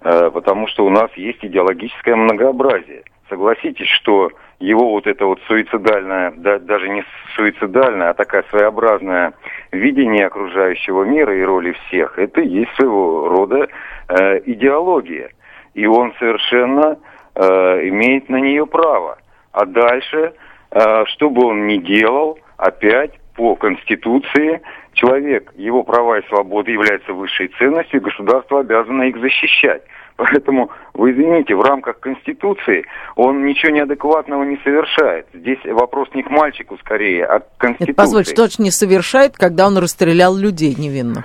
э, 0.00 0.30
потому 0.32 0.66
что 0.66 0.84
у 0.84 0.90
нас 0.90 1.10
есть 1.16 1.44
идеологическое 1.44 2.16
многообразие. 2.16 3.04
Согласитесь, 3.28 3.88
что 3.88 4.30
его 4.60 4.90
вот 4.90 5.06
это 5.06 5.26
вот 5.26 5.40
суицидальное, 5.48 6.32
да, 6.36 6.58
даже 6.58 6.88
не 6.88 7.04
суицидальное, 7.34 8.10
а 8.10 8.14
такая 8.14 8.44
своеобразная 8.50 9.34
видение 9.72 10.26
окружающего 10.26 11.04
мира 11.04 11.36
и 11.36 11.42
роли 11.42 11.72
всех, 11.72 12.18
это 12.18 12.40
и 12.40 12.48
есть 12.48 12.72
своего 12.76 13.28
рода 13.28 13.68
э, 14.08 14.40
идеология. 14.46 15.30
И 15.74 15.86
он 15.86 16.14
совершенно 16.18 16.98
э, 17.34 17.88
имеет 17.88 18.28
на 18.28 18.36
нее 18.36 18.66
право. 18.66 19.18
А 19.52 19.66
дальше, 19.66 20.32
э, 20.70 21.04
что 21.06 21.28
бы 21.28 21.46
он 21.46 21.66
ни 21.66 21.78
делал, 21.78 22.38
опять 22.56 23.12
по 23.34 23.56
Конституции 23.56 24.62
человек, 24.94 25.52
его 25.56 25.82
права 25.82 26.18
и 26.18 26.26
свободы 26.28 26.70
являются 26.70 27.12
высшей 27.12 27.48
ценностью, 27.58 28.00
и 28.00 28.04
государство 28.04 28.60
обязано 28.60 29.02
их 29.02 29.18
защищать. 29.18 29.82
Поэтому, 30.16 30.70
вы 30.94 31.12
извините, 31.12 31.54
в 31.54 31.60
рамках 31.60 32.00
Конституции 32.00 32.86
он 33.16 33.44
ничего 33.44 33.72
неадекватного 33.72 34.44
не 34.44 34.56
совершает. 34.64 35.26
Здесь 35.34 35.58
вопрос 35.64 36.08
не 36.14 36.22
к 36.22 36.30
мальчику 36.30 36.78
скорее, 36.78 37.26
а 37.26 37.40
к 37.40 37.46
Конституции. 37.58 37.90
Нет, 37.90 37.96
позвольте, 37.96 38.30
что 38.32 38.48
же 38.48 38.62
не 38.62 38.70
совершает, 38.70 39.36
когда 39.36 39.66
он 39.66 39.76
расстрелял 39.76 40.34
людей 40.34 40.74
невинно? 40.76 41.24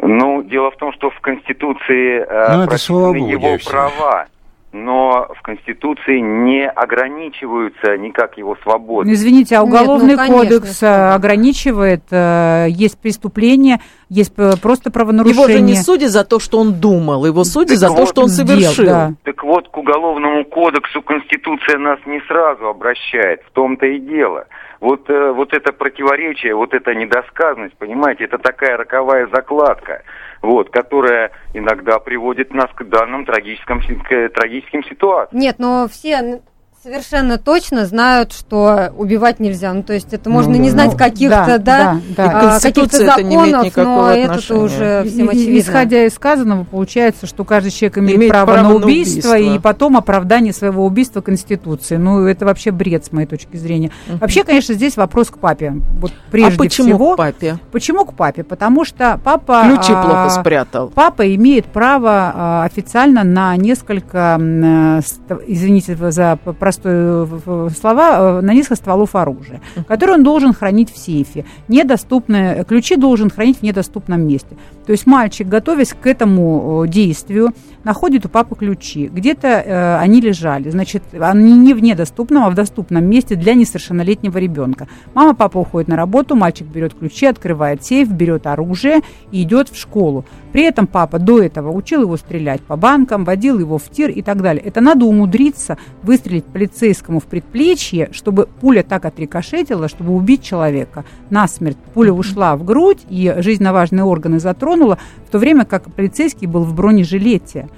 Ну, 0.00 0.42
дело 0.42 0.70
в 0.70 0.76
том, 0.76 0.92
что 0.94 1.10
в 1.10 1.20
Конституции 1.20 2.24
э, 2.26 2.56
ну, 2.56 2.66
прописаны 2.66 3.30
его 3.30 3.56
права 3.64 4.26
но 4.72 5.28
в 5.38 5.42
Конституции 5.42 6.18
не 6.18 6.66
ограничиваются 6.66 7.96
никак 7.98 8.38
его 8.38 8.56
свободы. 8.62 9.08
Ну, 9.08 9.14
извините, 9.14 9.56
а 9.56 9.62
Уголовный 9.62 10.16
Нет, 10.16 10.20
ну, 10.28 10.36
кодекс 10.38 10.80
конечно. 10.80 11.14
ограничивает, 11.14 12.02
э, 12.10 12.66
есть 12.70 12.98
преступления, 12.98 13.80
есть 14.08 14.34
просто 14.34 14.90
правонарушения. 14.90 15.44
Его 15.44 15.52
же 15.52 15.60
не 15.60 15.76
судят 15.76 16.10
за 16.10 16.24
то, 16.24 16.40
что 16.40 16.58
он 16.58 16.80
думал, 16.80 17.26
его 17.26 17.44
судят 17.44 17.70
так 17.70 17.78
за 17.78 17.88
вот, 17.88 17.96
то, 17.96 18.06
что 18.06 18.22
он 18.22 18.28
совершил. 18.28 18.84
Дел, 18.84 18.94
да. 18.94 19.12
Так 19.24 19.44
вот, 19.44 19.68
к 19.68 19.76
Уголовному 19.76 20.44
кодексу 20.46 21.02
Конституция 21.02 21.78
нас 21.78 21.98
не 22.06 22.20
сразу 22.22 22.66
обращает, 22.66 23.42
в 23.46 23.50
том-то 23.52 23.86
и 23.86 23.98
дело. 23.98 24.46
Вот, 24.80 25.08
э, 25.10 25.32
вот 25.32 25.52
это 25.52 25.72
противоречие, 25.72 26.54
вот 26.54 26.74
эта 26.74 26.94
недосказанность, 26.94 27.76
понимаете, 27.76 28.24
это 28.24 28.38
такая 28.38 28.76
роковая 28.76 29.28
закладка 29.32 30.02
вот, 30.42 30.70
которая 30.70 31.30
иногда 31.54 31.98
приводит 31.98 32.52
нас 32.52 32.68
к 32.74 32.84
данным 32.84 33.24
трагическим, 33.24 33.80
к 34.02 34.28
трагическим 34.34 34.84
ситуациям. 34.84 35.40
Нет, 35.40 35.56
но 35.58 35.86
все 35.88 36.42
совершенно 36.82 37.38
точно 37.38 37.86
знают, 37.86 38.32
что 38.32 38.92
убивать 38.96 39.38
нельзя. 39.38 39.72
Ну, 39.72 39.84
то 39.84 39.92
есть 39.92 40.12
это 40.12 40.28
можно 40.28 40.54
ну, 40.54 40.58
не 40.58 40.70
знать 40.70 40.92
ну, 40.92 40.98
каких-то, 40.98 41.58
да, 41.58 41.58
да, 41.58 42.00
да, 42.16 42.56
а, 42.56 42.60
каких-то 42.60 42.96
законов, 42.96 43.76
но 43.76 44.10
это 44.10 44.54
уже 44.56 45.04
всем 45.06 45.28
очевидно. 45.28 45.58
Исходя 45.60 46.04
из 46.04 46.14
сказанного, 46.14 46.64
получается, 46.64 47.26
что 47.26 47.44
каждый 47.44 47.70
человек 47.70 47.98
имеет, 47.98 48.16
имеет 48.18 48.32
право, 48.32 48.54
право 48.54 48.68
на 48.68 48.74
убийство, 48.74 49.28
на 49.28 49.34
убийство 49.36 49.56
и 49.56 49.58
потом 49.60 49.96
оправдание 49.96 50.52
своего 50.52 50.84
убийства 50.84 51.20
Конституции. 51.20 51.96
Ну, 51.96 52.26
это 52.26 52.44
вообще 52.44 52.72
бред 52.72 53.04
с 53.04 53.12
моей 53.12 53.28
точки 53.28 53.56
зрения. 53.56 53.92
Угу. 54.08 54.18
Вообще, 54.18 54.42
конечно, 54.42 54.74
здесь 54.74 54.96
вопрос 54.96 55.30
к 55.30 55.38
папе. 55.38 55.74
Вот 56.00 56.12
прежде 56.32 56.56
а 56.56 56.58
почему 56.58 56.88
всего, 56.88 57.14
к 57.14 57.16
папе? 57.16 57.58
Почему 57.70 58.04
к 58.04 58.14
папе? 58.14 58.42
Потому 58.42 58.84
что 58.84 59.20
папа... 59.22 59.62
Ключи 59.66 59.92
а, 59.92 60.02
плохо 60.02 60.30
спрятал. 60.30 60.88
Папа 60.92 61.32
имеет 61.32 61.66
право 61.66 62.32
а, 62.34 62.64
официально 62.64 63.22
на 63.22 63.56
несколько, 63.56 64.36
а, 64.40 65.00
извините 65.46 65.96
за 66.10 66.38
простые 66.72 67.28
э, 67.46 67.68
слова, 67.78 68.38
э, 68.38 68.40
на 68.40 68.54
несколько 68.54 68.76
стволов 68.76 69.14
оружия, 69.14 69.60
которые 69.86 70.16
он 70.16 70.24
должен 70.24 70.52
хранить 70.52 70.92
в 70.92 70.98
сейфе. 70.98 71.44
Недоступные, 71.68 72.64
ключи 72.64 72.96
должен 72.96 73.30
хранить 73.30 73.58
в 73.58 73.62
недоступном 73.62 74.26
месте. 74.26 74.56
То 74.86 74.92
есть 74.92 75.06
мальчик, 75.06 75.48
готовясь 75.48 75.92
к 75.92 76.06
этому 76.06 76.84
э, 76.84 76.88
действию, 76.88 77.52
находит 77.84 78.26
у 78.26 78.28
папы 78.28 78.56
ключи. 78.56 79.08
Где-то 79.08 79.48
э, 79.48 79.96
они 79.98 80.20
лежали. 80.20 80.70
Значит, 80.70 81.02
они 81.18 81.56
не 81.56 81.74
в 81.74 81.82
недоступном, 81.82 82.44
а 82.44 82.50
в 82.50 82.54
доступном 82.54 83.04
месте 83.04 83.34
для 83.34 83.54
несовершеннолетнего 83.54 84.38
ребенка. 84.38 84.88
Мама, 85.14 85.34
папа 85.34 85.58
уходит 85.58 85.88
на 85.88 85.96
работу, 85.96 86.34
мальчик 86.34 86.66
берет 86.66 86.94
ключи, 86.94 87.26
открывает 87.26 87.84
сейф, 87.84 88.08
берет 88.08 88.46
оружие 88.46 89.02
и 89.30 89.42
идет 89.42 89.68
в 89.68 89.78
школу. 89.78 90.24
При 90.52 90.62
этом 90.64 90.86
папа 90.86 91.18
до 91.18 91.40
этого 91.40 91.70
учил 91.70 92.02
его 92.02 92.16
стрелять 92.16 92.60
по 92.60 92.76
банкам, 92.76 93.24
водил 93.24 93.58
его 93.58 93.78
в 93.78 93.88
тир 93.90 94.10
и 94.10 94.22
так 94.22 94.42
далее. 94.42 94.62
Это 94.62 94.80
надо 94.80 95.06
умудриться 95.06 95.78
выстрелить 96.02 96.44
полицейскому 96.62 97.18
в 97.18 97.24
предплечье, 97.24 98.08
чтобы 98.12 98.46
пуля 98.60 98.84
так 98.84 99.04
отрикошетила, 99.04 99.88
чтобы 99.88 100.12
убить 100.14 100.44
человека 100.44 101.04
насмерть. 101.28 101.76
Пуля 101.92 102.12
ушла 102.12 102.56
в 102.56 102.64
грудь 102.64 103.00
и 103.10 103.34
жизненно 103.38 103.72
важные 103.72 104.04
органы 104.04 104.38
затронула, 104.38 104.98
в 105.26 105.30
то 105.30 105.38
время 105.38 105.64
как 105.64 105.92
полицейский 105.92 106.46
был 106.46 106.62
в 106.62 106.72
бронежилете. 106.74 107.68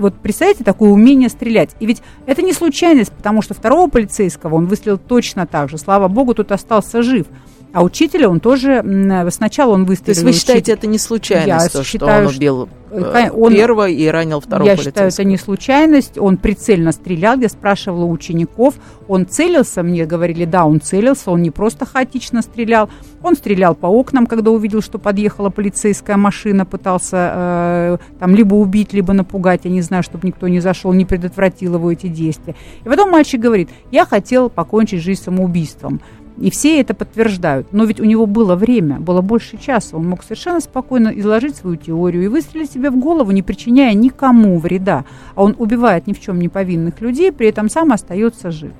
Вот 0.00 0.14
представляете, 0.14 0.64
такое 0.64 0.90
умение 0.90 1.28
стрелять. 1.28 1.76
И 1.78 1.86
ведь 1.86 2.02
это 2.26 2.42
не 2.42 2.52
случайность, 2.52 3.12
потому 3.12 3.42
что 3.42 3.54
второго 3.54 3.88
полицейского 3.88 4.56
он 4.56 4.66
выстрелил 4.66 4.98
точно 4.98 5.46
так 5.46 5.68
же. 5.70 5.78
Слава 5.78 6.08
богу, 6.08 6.34
тут 6.34 6.50
остался 6.50 7.02
жив. 7.02 7.26
А 7.72 7.82
учителя 7.82 8.30
он 8.30 8.40
тоже, 8.40 8.82
сначала 9.30 9.74
он 9.74 9.84
выстрелил. 9.84 10.06
То 10.06 10.10
есть 10.12 10.22
вы 10.22 10.32
считаете, 10.32 10.72
это 10.72 10.86
не 10.86 10.98
случайность, 10.98 11.74
Я 11.74 11.80
то, 11.80 11.84
считаю, 11.84 12.28
что 12.28 12.30
он 12.30 12.34
убил 12.34 12.68
э, 12.90 13.30
он, 13.30 13.52
первого 13.52 13.88
и 13.88 14.06
ранил 14.06 14.40
второго 14.40 14.68
Я 14.68 14.76
считаю, 14.76 15.08
это 15.08 15.24
не 15.24 15.36
случайность. 15.36 16.18
Он 16.18 16.36
прицельно 16.36 16.92
стрелял. 16.92 17.38
Я 17.38 17.48
спрашивала 17.48 18.04
учеников. 18.04 18.74
Он 19.08 19.26
целился, 19.26 19.82
мне 19.82 20.06
говорили, 20.06 20.44
да, 20.44 20.64
он 20.64 20.80
целился. 20.80 21.30
Он 21.30 21.42
не 21.42 21.50
просто 21.50 21.84
хаотично 21.84 22.42
стрелял. 22.42 22.88
Он 23.22 23.36
стрелял 23.36 23.74
по 23.74 23.86
окнам, 23.86 24.26
когда 24.26 24.50
увидел, 24.50 24.80
что 24.80 24.98
подъехала 24.98 25.50
полицейская 25.50 26.16
машина, 26.16 26.64
пытался 26.64 27.32
э, 27.34 27.98
там 28.18 28.34
либо 28.34 28.54
убить, 28.54 28.92
либо 28.92 29.12
напугать. 29.12 29.62
Я 29.64 29.70
не 29.70 29.82
знаю, 29.82 30.02
чтобы 30.02 30.26
никто 30.26 30.48
не 30.48 30.60
зашел, 30.60 30.92
не 30.92 31.04
предотвратил 31.04 31.74
его 31.74 31.92
эти 31.92 32.06
действия. 32.06 32.54
И 32.84 32.88
потом 32.88 33.10
мальчик 33.10 33.40
говорит, 33.40 33.68
я 33.90 34.06
хотел 34.06 34.48
покончить 34.48 35.02
жизнь 35.02 35.22
самоубийством. 35.22 36.00
И 36.38 36.50
все 36.50 36.80
это 36.80 36.94
подтверждают. 36.94 37.68
Но 37.72 37.84
ведь 37.84 38.00
у 38.00 38.04
него 38.04 38.26
было 38.26 38.56
время, 38.56 39.00
было 39.00 39.22
больше 39.22 39.56
часа. 39.56 39.96
Он 39.96 40.08
мог 40.08 40.22
совершенно 40.22 40.60
спокойно 40.60 41.08
изложить 41.08 41.56
свою 41.56 41.76
теорию 41.76 42.24
и 42.24 42.28
выстрелить 42.28 42.70
себе 42.70 42.90
в 42.90 42.96
голову, 42.98 43.30
не 43.30 43.42
причиняя 43.42 43.94
никому 43.94 44.58
вреда. 44.58 45.04
А 45.34 45.42
он 45.42 45.56
убивает 45.58 46.06
ни 46.06 46.12
в 46.12 46.20
чем 46.20 46.38
не 46.38 46.48
повинных 46.48 47.00
людей, 47.00 47.32
при 47.32 47.48
этом 47.48 47.70
сам 47.70 47.92
остается 47.92 48.50
жив. 48.50 48.72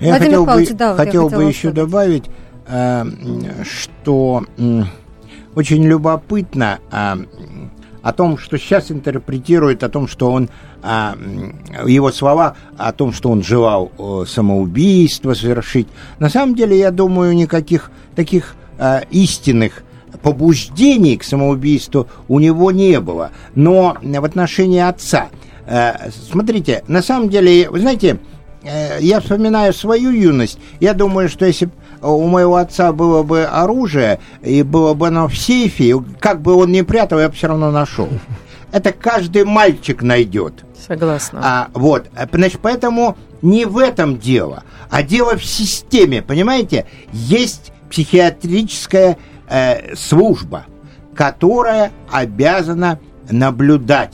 Я 0.00 0.10
Владимир 0.10 0.46
хотел 0.46 0.46
бы, 0.46 0.78
да, 0.78 0.96
хотел 0.96 1.28
бы 1.28 1.44
еще 1.44 1.70
добавить, 1.72 2.24
э, 2.68 3.04
что 3.64 4.44
э, 4.56 4.82
очень 5.54 5.84
любопытно 5.84 6.78
э, 6.92 7.16
о 8.08 8.12
том, 8.14 8.38
что 8.38 8.56
сейчас 8.56 8.90
интерпретирует, 8.90 9.82
о 9.82 9.90
том, 9.90 10.08
что 10.08 10.30
он 10.30 10.48
а, 10.82 11.14
его 11.86 12.10
слова 12.10 12.56
о 12.78 12.92
том, 12.92 13.12
что 13.12 13.28
он 13.30 13.42
желал 13.42 13.92
э, 13.98 14.24
самоубийство 14.26 15.34
совершить. 15.34 15.88
На 16.18 16.30
самом 16.30 16.54
деле, 16.54 16.78
я 16.78 16.90
думаю, 16.90 17.34
никаких 17.34 17.90
таких 18.16 18.54
а, 18.78 19.02
истинных 19.10 19.82
побуждений 20.22 21.18
к 21.18 21.22
самоубийству 21.22 22.08
у 22.28 22.40
него 22.40 22.70
не 22.70 22.98
было. 22.98 23.30
Но 23.54 23.98
в 24.02 24.24
отношении 24.24 24.80
отца, 24.80 25.28
э, 25.66 26.10
смотрите, 26.10 26.84
на 26.88 27.02
самом 27.02 27.28
деле, 27.28 27.68
вы 27.68 27.80
знаете, 27.80 28.20
э, 28.62 29.00
я 29.00 29.20
вспоминаю 29.20 29.74
свою 29.74 30.12
юность. 30.12 30.58
Я 30.80 30.94
думаю, 30.94 31.28
что 31.28 31.44
если 31.44 31.68
у 32.02 32.26
моего 32.26 32.56
отца 32.56 32.92
было 32.92 33.22
бы 33.22 33.44
оружие 33.44 34.20
и 34.42 34.62
было 34.62 34.94
бы 34.94 35.08
оно 35.08 35.28
в 35.28 35.36
сейфе, 35.36 36.02
как 36.20 36.40
бы 36.40 36.54
он 36.54 36.72
ни 36.72 36.82
прятал, 36.82 37.18
я 37.20 37.28
бы 37.28 37.34
все 37.34 37.48
равно 37.48 37.70
нашел. 37.70 38.08
Это 38.70 38.92
каждый 38.92 39.44
мальчик 39.44 40.02
найдет. 40.02 40.64
Согласна. 40.86 41.40
А, 41.42 41.68
вот, 41.74 42.08
значит, 42.32 42.60
поэтому 42.60 43.16
не 43.40 43.64
в 43.64 43.78
этом 43.78 44.18
дело, 44.18 44.62
а 44.90 45.02
дело 45.02 45.36
в 45.36 45.44
системе, 45.44 46.22
понимаете? 46.22 46.86
Есть 47.12 47.72
психиатрическая 47.90 49.16
э, 49.48 49.94
служба, 49.94 50.66
которая 51.14 51.92
обязана 52.12 53.00
наблюдать. 53.30 54.12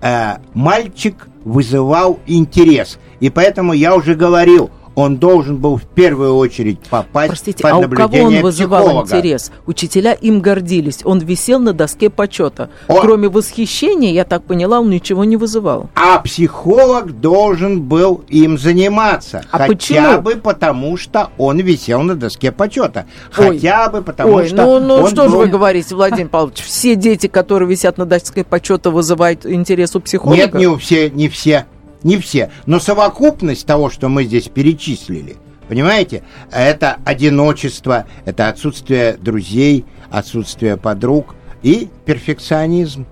Э, 0.00 0.38
мальчик 0.52 1.28
вызывал 1.44 2.18
интерес. 2.26 2.98
И 3.20 3.30
поэтому 3.30 3.72
я 3.72 3.94
уже 3.94 4.14
говорил– 4.14 4.70
он 4.94 5.16
должен 5.16 5.56
был 5.56 5.76
в 5.76 5.84
первую 5.84 6.36
очередь 6.36 6.78
попасть 6.90 7.28
Простите, 7.28 7.62
под 7.62 7.72
а 7.72 7.78
у 7.78 7.88
кого 7.88 8.18
он 8.18 8.40
вызывал 8.40 8.82
психолога. 8.84 9.08
интерес? 9.16 9.50
Учителя 9.66 10.12
им 10.12 10.40
гордились. 10.40 11.00
Он 11.04 11.18
висел 11.18 11.58
на 11.60 11.72
доске 11.72 12.10
почета. 12.10 12.70
О! 12.88 13.00
Кроме 13.00 13.28
восхищения, 13.28 14.12
я 14.12 14.24
так 14.24 14.44
поняла, 14.44 14.80
он 14.80 14.90
ничего 14.90 15.24
не 15.24 15.36
вызывал. 15.36 15.88
А 15.94 16.18
психолог 16.18 17.20
должен 17.20 17.82
был 17.82 18.22
им 18.28 18.58
заниматься. 18.58 19.44
А 19.50 19.58
хотя 19.58 19.72
почему? 19.72 20.20
бы 20.20 20.36
потому, 20.36 20.96
что 20.96 21.30
он 21.38 21.58
висел 21.60 22.02
на 22.02 22.14
доске 22.14 22.52
почета. 22.52 23.06
Ой. 23.38 23.58
Хотя 23.58 23.88
бы 23.88 24.02
потому, 24.02 24.34
Ой, 24.34 24.48
что 24.48 24.56
ну, 24.56 24.80
ну 24.80 24.94
он 25.04 25.10
что 25.10 25.24
же 25.24 25.30
был- 25.30 25.38
вы 25.38 25.46
говорите, 25.46 25.94
Владимир 25.94 26.28
Павлович? 26.30 26.62
Все 26.62 26.94
дети, 26.96 27.26
которые 27.26 27.68
висят 27.68 27.98
на 27.98 28.06
доске 28.06 28.44
почета, 28.44 28.90
вызывают 28.90 29.46
интерес 29.46 29.96
у 29.96 30.00
психолога? 30.00 30.36
Нет, 30.36 30.54
не 30.54 30.66
у 30.66 30.76
все, 30.76 31.10
не 31.10 31.28
все, 31.28 31.66
не 32.04 32.18
все. 32.18 32.50
Но 32.66 32.80
совокупность 32.80 33.66
того, 33.66 33.90
что 33.90 34.08
мы 34.08 34.24
здесь 34.24 34.48
перечислили, 34.48 35.36
понимаете, 35.68 36.22
это 36.50 36.98
одиночество, 37.04 38.06
это 38.24 38.48
отсутствие 38.48 39.14
друзей, 39.14 39.84
отсутствие 40.10 40.76
подруг 40.76 41.34
и 41.62 41.88
перфекционизм. 42.04 43.06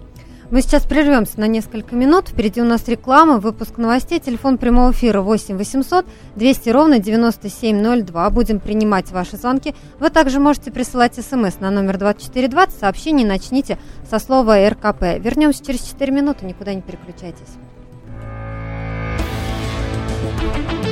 Мы 0.50 0.62
сейчас 0.62 0.85
прервемся 0.85 1.38
на 1.38 1.46
несколько 1.46 1.94
минут. 1.94 2.29
Впереди 2.29 2.61
у 2.61 2.64
нас 2.64 2.88
реклама, 2.88 3.38
выпуск 3.38 3.79
новостей. 3.79 4.18
Телефон 4.18 4.59
прямого 4.59 4.90
эфира 4.90 5.20
8 5.20 5.57
800 5.57 6.05
200 6.35 6.68
ровно 6.70 6.98
9702. 6.98 8.31
Будем 8.31 8.59
принимать 8.59 9.12
ваши 9.12 9.37
звонки. 9.37 9.76
Вы 10.00 10.11
также 10.11 10.40
можете 10.40 10.72
присылать 10.72 11.14
смс 11.14 11.61
на 11.61 11.70
номер 11.70 11.98
2420. 11.98 12.81
Сообщение 12.81 13.24
начните 13.24 13.79
со 14.11 14.18
слова 14.18 14.68
РКП. 14.68 15.20
Вернемся 15.20 15.64
через 15.64 15.83
4 15.83 16.11
минуты. 16.11 16.44
Никуда 16.46 16.74
не 16.74 16.83
переключайтесь. 16.83 17.69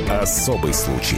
Особый 0.09 0.73
случай. 0.73 1.17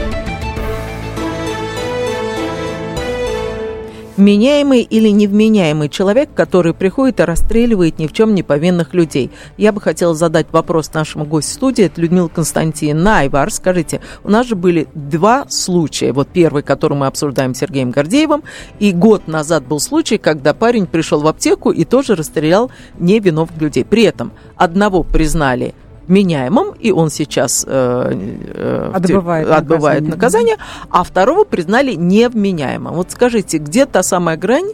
Меняемый 4.21 4.83
или 4.83 5.09
невменяемый 5.09 5.89
человек, 5.89 6.29
который 6.35 6.75
приходит 6.75 7.19
и 7.19 7.23
расстреливает 7.23 7.97
ни 7.97 8.05
в 8.05 8.13
чем 8.13 8.35
не 8.35 8.43
повинных 8.43 8.93
людей. 8.93 9.31
Я 9.57 9.71
бы 9.71 9.81
хотела 9.81 10.13
задать 10.13 10.45
вопрос 10.51 10.93
нашему 10.93 11.25
гостю 11.25 11.55
студии, 11.55 11.85
это 11.85 11.99
Людмила 11.99 12.27
Константиновна 12.27 13.21
Айвар. 13.21 13.51
Скажите, 13.51 13.99
у 14.23 14.29
нас 14.29 14.45
же 14.45 14.55
были 14.55 14.87
два 14.93 15.47
случая. 15.49 16.13
Вот 16.13 16.27
первый, 16.27 16.61
который 16.61 16.95
мы 16.95 17.07
обсуждаем 17.07 17.55
с 17.55 17.57
Сергеем 17.57 17.89
Гордеевым, 17.89 18.43
и 18.77 18.91
год 18.91 19.27
назад 19.27 19.65
был 19.65 19.79
случай, 19.79 20.19
когда 20.19 20.53
парень 20.53 20.85
пришел 20.85 21.19
в 21.21 21.25
аптеку 21.25 21.71
и 21.71 21.83
тоже 21.83 22.13
расстрелял 22.13 22.69
невиновных 22.99 23.59
людей. 23.59 23.83
При 23.83 24.03
этом 24.03 24.33
одного 24.55 25.01
признали 25.01 25.73
меняемым, 26.07 26.71
и 26.79 26.91
он 26.91 27.09
сейчас 27.09 27.63
э, 27.67 28.11
э, 28.11 28.89
в 28.93 29.01
тю- 29.01 29.17
Отбывает 29.17 29.47
отбывает 29.49 30.01
наказание. 30.03 30.55
наказание, 30.55 30.57
а 30.89 31.03
второго 31.03 31.43
признали 31.45 31.93
невменяемым. 31.93 32.93
Вот 32.93 33.11
скажите, 33.11 33.57
где 33.59 33.85
та 33.85 34.03
самая 34.03 34.35
грань, 34.37 34.71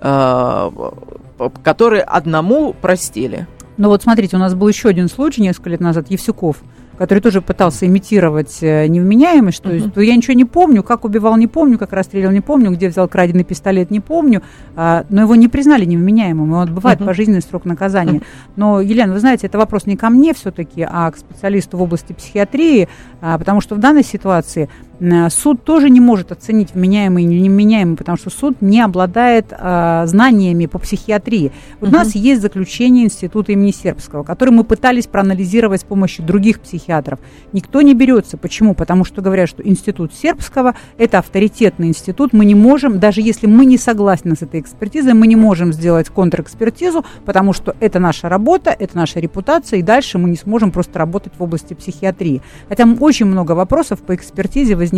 э, 0.00 0.70
которую 1.62 2.02
одному 2.06 2.72
простили? 2.72 3.46
Ну 3.76 3.88
вот 3.88 4.02
смотрите, 4.02 4.36
у 4.36 4.40
нас 4.40 4.54
был 4.54 4.68
еще 4.68 4.88
один 4.88 5.08
случай 5.08 5.42
несколько 5.42 5.70
лет 5.70 5.80
назад, 5.80 6.10
Евсюков, 6.10 6.58
который 7.00 7.20
тоже 7.20 7.40
пытался 7.40 7.86
имитировать 7.86 8.58
э, 8.60 8.86
невменяемость, 8.86 9.62
то 9.62 9.72
есть 9.72 9.94
то 9.94 10.02
я 10.02 10.14
ничего 10.14 10.34
не 10.34 10.44
помню, 10.44 10.82
как 10.82 11.06
убивал 11.06 11.38
не 11.38 11.46
помню, 11.46 11.78
как 11.78 11.94
расстреливал 11.94 12.30
не 12.30 12.42
помню, 12.42 12.70
где 12.72 12.90
взял 12.90 13.08
краденый 13.08 13.42
пистолет 13.42 13.90
не 13.90 14.00
помню, 14.00 14.42
а, 14.76 15.06
но 15.08 15.22
его 15.22 15.34
не 15.34 15.48
признали 15.48 15.86
невменяемым, 15.86 16.50
и 16.50 16.54
он 16.54 16.60
отбывает 16.60 16.98
пожизненный 16.98 17.40
срок 17.40 17.64
наказания. 17.64 18.20
Но, 18.56 18.82
Елена, 18.82 19.14
вы 19.14 19.20
знаете, 19.20 19.46
это 19.46 19.56
вопрос 19.56 19.86
не 19.86 19.96
ко 19.96 20.10
мне 20.10 20.34
все-таки, 20.34 20.86
а 20.86 21.10
к 21.10 21.16
специалисту 21.16 21.78
в 21.78 21.82
области 21.82 22.12
психиатрии, 22.12 22.86
а, 23.22 23.38
потому 23.38 23.62
что 23.62 23.76
в 23.76 23.78
данной 23.78 24.04
ситуации 24.04 24.68
суд 25.30 25.64
тоже 25.64 25.88
не 25.88 26.00
может 26.00 26.30
оценить 26.30 26.74
вменяемый 26.74 27.24
или 27.24 27.40
невменяемый, 27.40 27.96
потому 27.96 28.18
что 28.18 28.28
суд 28.28 28.60
не 28.60 28.80
обладает 28.80 29.46
а, 29.50 30.06
знаниями 30.06 30.66
по 30.66 30.78
психиатрии. 30.78 31.52
Вот 31.80 31.88
У 31.88 31.90
Мгм. 31.90 31.94
нас 31.98 32.14
есть 32.14 32.42
заключение 32.42 33.06
Института 33.06 33.52
имени 33.52 33.70
Сербского, 33.70 34.24
которое 34.24 34.52
мы 34.52 34.62
пытались 34.62 35.06
проанализировать 35.06 35.80
с 35.80 35.84
помощью 35.84 36.24
других 36.26 36.60
психиатров. 36.60 37.18
Никто 37.52 37.80
не 37.80 37.94
берется. 37.94 38.36
Почему? 38.36 38.74
Потому 38.74 39.04
что 39.04 39.22
говорят, 39.22 39.48
что 39.48 39.66
Институт 39.66 40.12
Сербского– 40.14 40.74
это 40.98 41.18
авторитетный 41.18 41.88
институт. 41.88 42.34
Мы 42.34 42.44
не 42.44 42.54
можем, 42.54 43.00
даже 43.00 43.22
если 43.22 43.46
мы 43.46 43.64
не 43.64 43.78
согласны 43.78 44.36
с 44.36 44.42
этой 44.42 44.60
экспертизой, 44.60 45.14
мы 45.14 45.26
не 45.26 45.36
можем 45.36 45.72
сделать 45.72 46.10
контрэкспертизу, 46.10 47.04
потому 47.24 47.54
что 47.54 47.74
это 47.80 47.98
наша 47.98 48.28
работа, 48.28 48.70
это 48.78 48.96
наша 48.96 49.18
репутация, 49.18 49.78
и 49.78 49.82
дальше 49.82 50.18
мы 50.18 50.28
не 50.28 50.36
сможем 50.36 50.70
просто 50.70 50.98
работать 50.98 51.32
в 51.38 51.42
области 51.42 51.72
психиатрии. 51.72 52.42
Хотя 52.68 52.86
очень 53.00 53.26
много 53.26 53.52
вопросов 53.52 54.00
по 54.00 54.14
экспертизе 54.14 54.76
возникает 54.76 54.89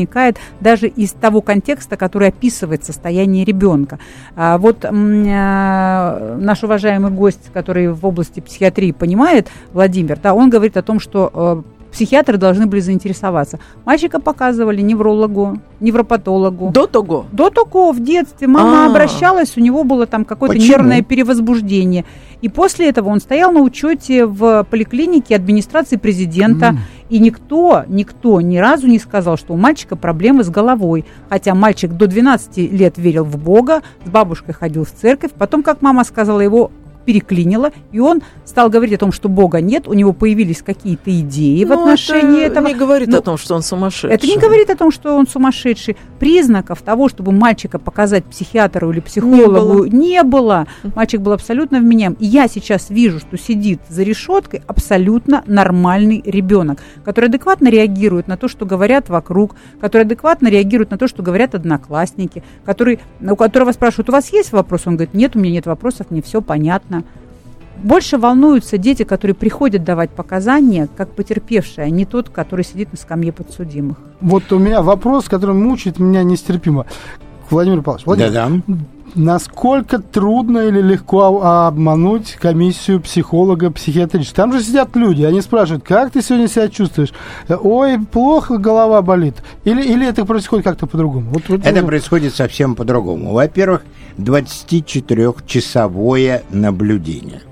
даже 0.60 0.88
из 0.88 1.12
того 1.12 1.40
контекста, 1.40 1.96
который 1.96 2.28
описывает 2.28 2.84
состояние 2.84 3.44
ребенка. 3.44 3.98
А 4.36 4.58
вот 4.58 4.84
а, 4.84 6.36
наш 6.38 6.62
уважаемый 6.62 7.10
гость, 7.10 7.50
который 7.52 7.88
в 7.88 8.04
области 8.04 8.40
психиатрии 8.40 8.92
понимает, 8.92 9.48
Владимир, 9.72 10.18
да, 10.18 10.34
он 10.34 10.50
говорит 10.50 10.76
о 10.76 10.82
том, 10.82 11.00
что 11.00 11.30
э, 11.32 11.62
психиатры 11.92 12.38
должны 12.38 12.66
были 12.66 12.80
заинтересоваться. 12.80 13.60
Мальчика 13.84 14.20
показывали 14.20 14.80
неврологу, 14.80 15.58
невропатологу. 15.80 16.70
До 16.70 16.86
того? 16.86 17.26
До 17.32 17.50
того 17.50 17.92
в 17.92 18.00
детстве 18.00 18.48
мама 18.48 18.86
А. 18.86 18.90
обращалась, 18.90 19.56
у 19.56 19.60
него 19.60 19.84
было 19.84 20.06
там 20.06 20.24
какое-то 20.24 20.54
Почему? 20.54 20.72
нервное 20.72 21.02
перевозбуждение. 21.02 22.04
И 22.40 22.48
после 22.48 22.88
этого 22.88 23.08
он 23.08 23.20
стоял 23.20 23.52
на 23.52 23.60
учете 23.60 24.26
в 24.26 24.66
поликлинике 24.68 25.36
администрации 25.36 25.96
президента. 25.96 26.76
И 27.08 27.18
никто, 27.18 27.84
никто 27.88 28.40
ни 28.40 28.56
разу 28.56 28.86
не 28.86 28.98
сказал, 28.98 29.36
что 29.36 29.52
у 29.52 29.56
мальчика 29.56 29.96
проблемы 29.96 30.44
с 30.44 30.48
головой. 30.48 31.04
Хотя 31.28 31.54
мальчик 31.54 31.92
до 31.92 32.06
12 32.06 32.56
лет 32.72 32.96
верил 32.96 33.24
в 33.24 33.36
Бога, 33.36 33.82
с 34.04 34.08
бабушкой 34.08 34.54
ходил 34.54 34.84
в 34.84 34.90
церковь. 34.90 35.30
Потом, 35.32 35.62
как 35.62 35.82
мама 35.82 36.04
сказала, 36.04 36.40
его 36.40 36.72
переклинило, 37.04 37.70
и 37.92 37.98
он 38.00 38.22
стал 38.44 38.70
говорить 38.70 38.94
о 38.94 38.98
том, 38.98 39.12
что 39.12 39.28
Бога 39.28 39.60
нет, 39.60 39.88
у 39.88 39.92
него 39.94 40.12
появились 40.12 40.62
какие-то 40.62 41.10
идеи 41.20 41.64
в 41.64 41.68
Ну, 41.68 41.80
отношении 41.80 42.42
это 42.42 42.54
этого. 42.60 42.66
не 42.68 42.74
говорит 42.74 43.08
Ну, 43.08 43.18
о 43.18 43.22
том, 43.22 43.38
что 43.38 43.54
он 43.54 43.62
сумасшедший. 43.62 44.14
это 44.14 44.26
не 44.26 44.36
говорит 44.38 44.70
о 44.70 44.76
том, 44.76 44.90
что 44.90 45.14
он 45.16 45.26
сумасшедший. 45.26 45.96
Признаков 46.18 46.82
того, 46.82 47.08
чтобы 47.08 47.32
мальчика 47.32 47.78
показать 47.78 48.24
психиатру 48.24 48.90
или 48.92 49.00
психологу, 49.00 49.84
не 49.86 50.22
было. 50.22 50.66
Мальчик 50.94 51.20
был 51.20 51.32
абсолютно 51.32 51.78
вменяем. 51.80 52.12
И 52.20 52.26
я 52.26 52.48
сейчас 52.48 52.90
вижу, 52.90 53.18
что 53.20 53.36
сидит 53.38 53.80
за 53.88 54.02
решеткой 54.02 54.62
абсолютно 54.66 55.42
нормальный 55.46 56.22
ребенок, 56.24 56.78
который 57.04 57.26
адекватно 57.28 57.68
реагирует 57.68 58.28
на 58.28 58.36
то, 58.36 58.48
что 58.48 58.66
говорят 58.66 59.08
вокруг, 59.08 59.56
который 59.80 60.02
адекватно 60.02 60.48
реагирует 60.48 60.90
на 60.90 60.98
то, 60.98 61.08
что 61.08 61.22
говорят 61.22 61.54
одноклассники, 61.54 62.42
который, 62.64 63.00
у 63.20 63.36
которого 63.36 63.72
спрашивают, 63.72 64.08
у 64.08 64.12
вас 64.12 64.32
есть 64.32 64.52
вопрос? 64.52 64.82
Он 64.86 64.96
говорит, 64.96 65.14
нет, 65.14 65.34
у 65.34 65.38
меня 65.38 65.52
нет 65.54 65.66
вопросов, 65.66 66.06
мне 66.10 66.22
все 66.22 66.40
понятно. 66.42 66.91
Больше 67.82 68.18
волнуются 68.18 68.78
дети, 68.78 69.02
которые 69.02 69.34
приходят 69.34 69.82
давать 69.82 70.10
показания, 70.10 70.88
как 70.96 71.10
потерпевшие, 71.12 71.86
а 71.86 71.90
не 71.90 72.04
тот, 72.04 72.28
который 72.28 72.64
сидит 72.64 72.92
на 72.92 72.98
скамье 72.98 73.32
подсудимых. 73.32 73.96
Вот 74.20 74.52
у 74.52 74.58
меня 74.58 74.82
вопрос, 74.82 75.28
который 75.28 75.56
мучает 75.56 75.98
меня 75.98 76.22
нестерпимо. 76.22 76.86
Владимир 77.50 77.82
Павлович, 77.82 78.06
Владимир, 78.06 78.32
Да-да. 78.32 78.76
Насколько 79.14 79.98
трудно 79.98 80.60
или 80.60 80.80
легко 80.80 81.42
а- 81.42 81.66
обмануть 81.68 82.32
комиссию 82.32 83.00
психолога 83.00 83.70
психиатрического? 83.70 84.36
Там 84.36 84.52
же 84.52 84.62
сидят 84.64 84.96
люди, 84.96 85.22
они 85.22 85.40
спрашивают, 85.40 85.84
как 85.84 86.10
ты 86.12 86.22
сегодня 86.22 86.48
себя 86.48 86.68
чувствуешь? 86.68 87.12
Ой, 87.48 88.00
плохо, 88.00 88.58
голова 88.58 89.00
болит. 89.02 89.36
Или, 89.64 89.82
или 89.82 90.06
это 90.06 90.24
происходит 90.24 90.64
как-то 90.64 90.86
по-другому? 90.86 91.30
Вот, 91.30 91.42
вот, 91.48 91.64
Это 91.64 91.80
ну, 91.80 91.86
происходит 91.86 92.34
совсем 92.34 92.74
по-другому. 92.74 93.32
Во-первых, 93.32 93.84
24-часовое 94.18 96.42
наблюдение. 96.50 97.42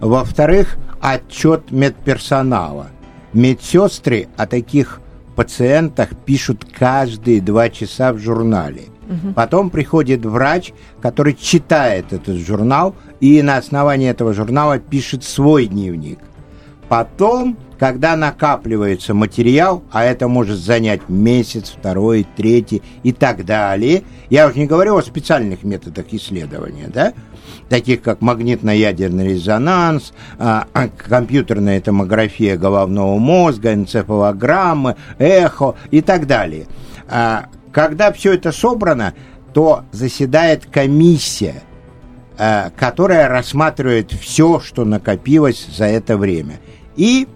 Во-вторых, 0.00 0.76
отчет 1.00 1.70
медперсонала. 1.70 2.88
Медсестры 3.32 4.28
о 4.36 4.46
таких 4.46 5.00
пациентах 5.34 6.10
пишут 6.24 6.64
каждые 6.64 7.40
два 7.40 7.68
часа 7.68 8.12
в 8.12 8.18
журнале. 8.18 8.82
Потом 9.34 9.70
приходит 9.70 10.24
врач, 10.24 10.72
который 11.00 11.34
читает 11.34 12.12
этот 12.12 12.36
журнал 12.36 12.94
и 13.20 13.42
на 13.42 13.56
основании 13.56 14.08
этого 14.08 14.34
журнала 14.34 14.78
пишет 14.78 15.24
свой 15.24 15.66
дневник. 15.66 16.18
Потом, 16.88 17.56
когда 17.78 18.14
накапливается 18.14 19.14
материал, 19.14 19.82
а 19.90 20.04
это 20.04 20.28
может 20.28 20.58
занять 20.58 21.08
месяц, 21.08 21.74
второй, 21.76 22.26
третий 22.36 22.82
и 23.02 23.12
так 23.12 23.44
далее, 23.44 24.02
я 24.30 24.46
уже 24.46 24.58
не 24.58 24.66
говорю 24.66 24.96
о 24.96 25.02
специальных 25.02 25.64
методах 25.64 26.06
исследования, 26.12 26.88
да, 26.92 27.14
таких 27.68 28.02
как 28.02 28.20
магнитно-ядерный 28.20 29.28
резонанс, 29.28 30.12
а, 30.38 30.66
а, 30.72 30.88
компьютерная 31.08 31.80
томография 31.80 32.56
головного 32.56 33.18
мозга, 33.18 33.72
энцефалограммы, 33.72 34.96
эхо 35.18 35.74
и 35.90 36.00
так 36.00 36.26
далее. 36.26 36.66
Когда 37.74 38.12
все 38.12 38.34
это 38.34 38.52
собрано, 38.52 39.14
то 39.52 39.82
заседает 39.90 40.64
комиссия, 40.66 41.64
а, 42.38 42.70
которая 42.70 43.28
рассматривает 43.28 44.12
все, 44.12 44.60
что 44.60 44.84
накопилось 44.84 45.66
за 45.76 45.86
это 45.86 46.16
время, 46.16 46.60
и 46.94 47.26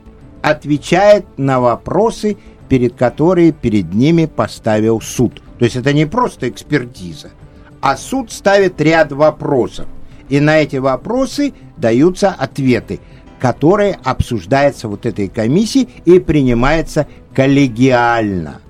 отвечает 0.41 1.27
на 1.39 1.59
вопросы, 1.59 2.37
перед 2.69 2.95
которые 2.95 3.51
перед 3.51 3.93
ними 3.93 4.27
поставил 4.27 5.01
суд. 5.01 5.43
То 5.59 5.65
есть 5.65 5.75
это 5.75 5.93
не 5.93 6.07
просто 6.07 6.49
экспертиза, 6.49 7.31
а 7.81 7.97
суд 7.97 8.31
ставит 8.31 8.81
ряд 8.81 9.11
вопросов. 9.11 9.87
И 10.29 10.39
на 10.39 10.59
эти 10.59 10.77
вопросы 10.77 11.53
даются 11.77 12.29
ответы, 12.29 13.01
которые 13.41 13.99
обсуждаются 14.05 14.87
вот 14.87 15.05
этой 15.05 15.27
комиссией 15.27 15.89
и 16.05 16.21
принимаются 16.21 17.09
коллегиально. 17.35 18.61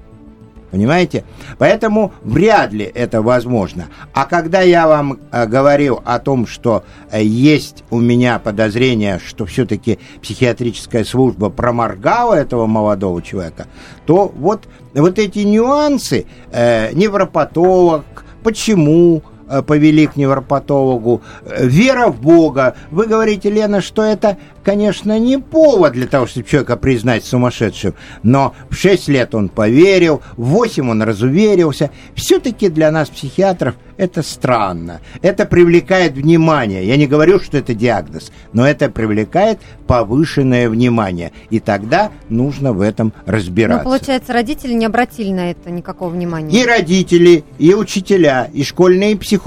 Понимаете? 0.71 1.25
Поэтому 1.57 2.13
вряд 2.23 2.73
ли 2.73 2.85
это 2.85 3.23
возможно. 3.23 3.87
А 4.13 4.27
когда 4.27 4.61
я 4.61 4.87
вам 4.87 5.19
э, 5.33 5.47
говорил 5.47 6.03
о 6.05 6.19
том, 6.19 6.47
что 6.47 6.85
э, 7.11 7.23
есть 7.23 7.85
у 7.91 8.01
меня 8.01 8.39
подозрение, 8.39 9.19
что 9.25 9.47
все-таки 9.47 9.99
психиатрическая 10.21 11.05
служба 11.05 11.49
проморгала 11.49 12.35
этого 12.35 12.67
молодого 12.67 13.23
человека, 13.23 13.67
то 14.05 14.31
вот, 14.37 14.69
вот 14.95 15.19
эти 15.19 15.41
нюансы, 15.41 16.27
э, 16.53 16.93
невропатолог, 16.93 18.05
почему, 18.43 19.23
повели 19.63 20.07
к 20.07 20.17
невропатологу, 20.17 21.23
э, 21.45 21.67
вера 21.67 22.09
в 22.09 22.21
Бога. 22.21 22.75
Вы 22.91 23.07
говорите, 23.07 23.51
Лена, 23.51 23.81
что 23.81 24.03
это, 24.03 24.37
конечно, 24.65 25.19
не 25.19 25.39
повод 25.39 25.93
для 25.93 26.07
того, 26.07 26.27
чтобы 26.27 26.47
человека 26.47 26.77
признать 26.77 27.25
сумасшедшим, 27.25 27.95
но 28.23 28.55
в 28.71 28.75
6 28.75 29.09
лет 29.09 29.35
он 29.35 29.49
поверил, 29.49 30.23
в 30.37 30.45
8 30.45 30.91
он 30.91 31.03
разуверился. 31.03 31.91
Все-таки 32.15 32.69
для 32.69 32.91
нас, 32.91 33.09
психиатров, 33.09 33.75
это 33.99 34.23
странно. 34.23 35.01
Это 35.23 35.45
привлекает 35.45 36.13
внимание. 36.13 36.87
Я 36.87 36.97
не 36.97 37.07
говорю, 37.07 37.41
что 37.41 37.59
это 37.59 37.75
диагноз, 37.75 38.31
но 38.53 38.67
это 38.67 38.89
привлекает 38.89 39.59
повышенное 39.87 40.71
внимание. 40.71 41.33
И 41.51 41.59
тогда 41.59 42.13
нужно 42.29 42.73
в 42.73 42.81
этом 42.81 43.13
разбираться. 43.27 43.85
Но, 43.85 43.91
получается, 43.91 44.33
родители 44.33 44.73
не 44.73 44.87
обратили 44.87 45.33
на 45.33 45.51
это 45.51 45.71
никакого 45.71 46.11
внимания. 46.11 46.59
И 46.59 46.65
родители, 46.65 47.45
и 47.59 47.75
учителя, 47.75 48.49
и 48.53 48.63
школьные 48.63 49.17
психологи, 49.17 49.38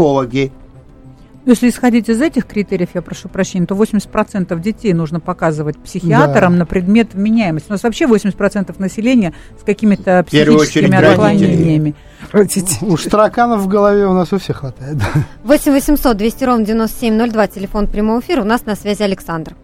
если 1.46 1.70
исходить 1.70 2.08
из 2.08 2.22
этих 2.22 2.46
критериев, 2.46 2.90
я 2.94 3.02
прошу 3.02 3.28
прощения, 3.28 3.66
то 3.66 3.76
80% 3.76 4.60
детей 4.60 4.94
нужно 4.94 5.20
показывать 5.20 5.78
психиатрам 5.78 6.54
да. 6.54 6.60
на 6.60 6.66
предмет 6.66 7.14
вменяемости. 7.14 7.70
У 7.70 7.72
нас 7.72 7.84
вообще 7.84 8.06
80% 8.06 8.76
населения 8.78 9.34
с 9.60 9.64
какими-то 9.64 10.24
психическими 10.24 10.96
отклонениями. 10.96 11.96
Уж 12.82 13.04
тараканов 13.06 13.62
в 13.62 13.68
голове 13.68 14.06
у 14.06 14.14
нас 14.14 14.32
у 14.34 14.38
всех 14.38 14.58
хватает. 14.58 14.98
8 15.44 15.72
800 15.72 16.16
200 16.16 16.44
ровно 16.44 16.66
9702, 16.66 17.48
телефон 17.48 17.88
прямого 17.88 18.20
эфира. 18.20 18.42
У 18.42 18.46
нас 18.46 18.66
на 18.66 18.76
связи 18.76 19.02
Александр. 19.02 19.56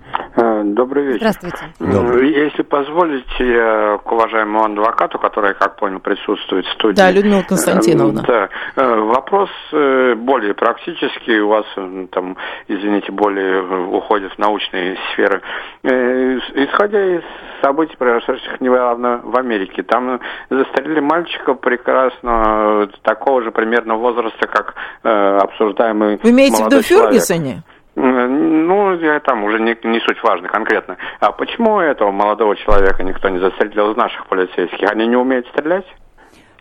Э, 0.67 0.73
добрый 0.73 1.05
вечер. 1.05 1.19
Здравствуйте. 1.19 1.73
Добрый. 1.79 2.31
Если 2.31 2.63
позволите, 2.63 3.99
к 4.03 4.11
уважаемому 4.11 4.65
адвокату, 4.65 5.19
который, 5.19 5.53
как 5.53 5.77
понял, 5.77 5.99
присутствует 5.99 6.65
в 6.65 6.71
студии. 6.73 6.95
Да, 6.95 7.11
Людмила 7.11 7.43
Константиновна. 7.43 8.23
Да. 8.25 8.49
Э, 8.75 8.95
вопрос 9.01 9.49
э, 9.71 10.15
более 10.15 10.53
практический, 10.53 11.39
у 11.39 11.49
вас 11.49 11.65
там, 12.11 12.37
извините, 12.67 13.11
более 13.11 13.61
уходит 13.87 14.33
в 14.33 14.37
научные 14.37 14.97
сферы. 15.11 15.41
Исходя 15.83 17.17
из 17.17 17.23
событий, 17.61 17.95
произошедших 17.97 18.61
недавно 18.61 19.21
в 19.23 19.37
Америке, 19.37 19.83
там 19.83 20.19
застрелили 20.49 20.99
мальчика 20.99 21.53
прекрасно 21.53 22.89
такого 23.03 23.41
же 23.43 23.51
примерно 23.51 23.95
возраста, 23.95 24.47
как 24.47 24.75
обсуждаемый 25.03 26.19
Вы 26.21 26.31
имеете 26.31 26.63
в 26.63 26.67
виду 26.67 26.81
Фергюсоне? 26.81 27.63
Ну, 27.99 28.95
я 28.99 29.19
там 29.21 29.43
уже 29.43 29.59
не, 29.59 29.75
не 29.83 29.99
суть 30.01 30.21
важно 30.21 30.47
конкретно. 30.47 30.97
А 31.19 31.31
почему 31.31 31.79
этого 31.79 32.11
молодого 32.11 32.55
человека 32.55 33.01
никто 33.01 33.27
не 33.27 33.39
застрелил 33.39 33.91
из 33.91 33.97
наших 33.97 34.27
полицейских? 34.27 34.91
Они 34.91 35.07
не 35.07 35.15
умеют 35.15 35.47
стрелять? 35.47 35.85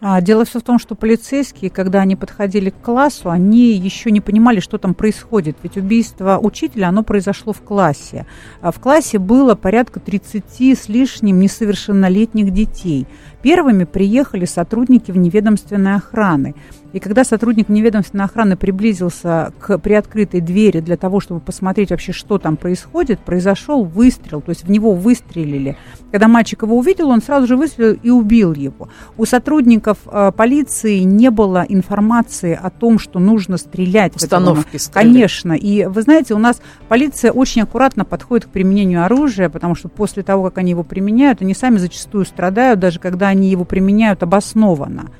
А, 0.00 0.22
дело 0.22 0.46
все 0.46 0.60
в 0.60 0.62
том, 0.62 0.78
что 0.78 0.94
полицейские, 0.94 1.70
когда 1.70 2.00
они 2.00 2.16
подходили 2.16 2.70
к 2.70 2.80
классу, 2.80 3.30
они 3.30 3.72
еще 3.72 4.10
не 4.10 4.22
понимали, 4.22 4.60
что 4.60 4.78
там 4.78 4.94
происходит. 4.94 5.56
Ведь 5.62 5.76
убийство 5.76 6.38
учителя, 6.42 6.88
оно 6.88 7.02
произошло 7.02 7.52
в 7.52 7.60
классе. 7.62 8.26
А 8.62 8.72
в 8.72 8.80
классе 8.80 9.18
было 9.18 9.54
порядка 9.54 10.00
30 10.00 10.78
с 10.78 10.88
лишним 10.88 11.38
несовершеннолетних 11.38 12.50
детей. 12.50 13.06
Первыми 13.42 13.84
приехали 13.84 14.44
сотрудники 14.44 15.10
вневедомственной 15.10 15.96
охраны. 15.96 16.54
И 16.96 16.98
когда 16.98 17.24
сотрудник 17.24 17.68
неведомственной 17.68 18.24
охраны 18.24 18.56
приблизился 18.56 19.52
к 19.58 19.76
приоткрытой 19.76 20.40
двери 20.40 20.80
для 20.80 20.96
того, 20.96 21.20
чтобы 21.20 21.40
посмотреть 21.40 21.90
вообще, 21.90 22.12
что 22.12 22.38
там 22.38 22.56
происходит, 22.56 23.20
произошел 23.20 23.84
выстрел, 23.84 24.40
то 24.40 24.48
есть 24.48 24.64
в 24.64 24.70
него 24.70 24.94
выстрелили. 24.94 25.76
Когда 26.10 26.26
мальчик 26.26 26.62
его 26.62 26.74
увидел, 26.78 27.10
он 27.10 27.20
сразу 27.20 27.46
же 27.46 27.58
выстрелил 27.58 27.98
и 28.02 28.08
убил 28.08 28.54
его. 28.54 28.88
У 29.18 29.26
сотрудников 29.26 29.98
э, 30.06 30.32
полиции 30.34 31.00
не 31.00 31.30
было 31.30 31.66
информации 31.68 32.58
о 32.58 32.70
том, 32.70 32.98
что 32.98 33.18
нужно 33.18 33.58
стрелять. 33.58 34.16
Установки 34.16 34.78
Конечно. 34.90 35.52
И 35.52 35.84
вы 35.84 36.00
знаете, 36.00 36.32
у 36.32 36.38
нас 36.38 36.62
полиция 36.88 37.30
очень 37.30 37.60
аккуратно 37.60 38.06
подходит 38.06 38.46
к 38.46 38.48
применению 38.48 39.04
оружия, 39.04 39.50
потому 39.50 39.74
что 39.74 39.90
после 39.90 40.22
того, 40.22 40.44
как 40.44 40.56
они 40.56 40.70
его 40.70 40.82
применяют, 40.82 41.42
они 41.42 41.52
сами 41.52 41.76
зачастую 41.76 42.24
страдают, 42.24 42.80
даже 42.80 43.00
когда 43.00 43.28
они 43.28 43.50
его 43.50 43.66
применяют 43.66 44.22
обоснованно. 44.22 45.10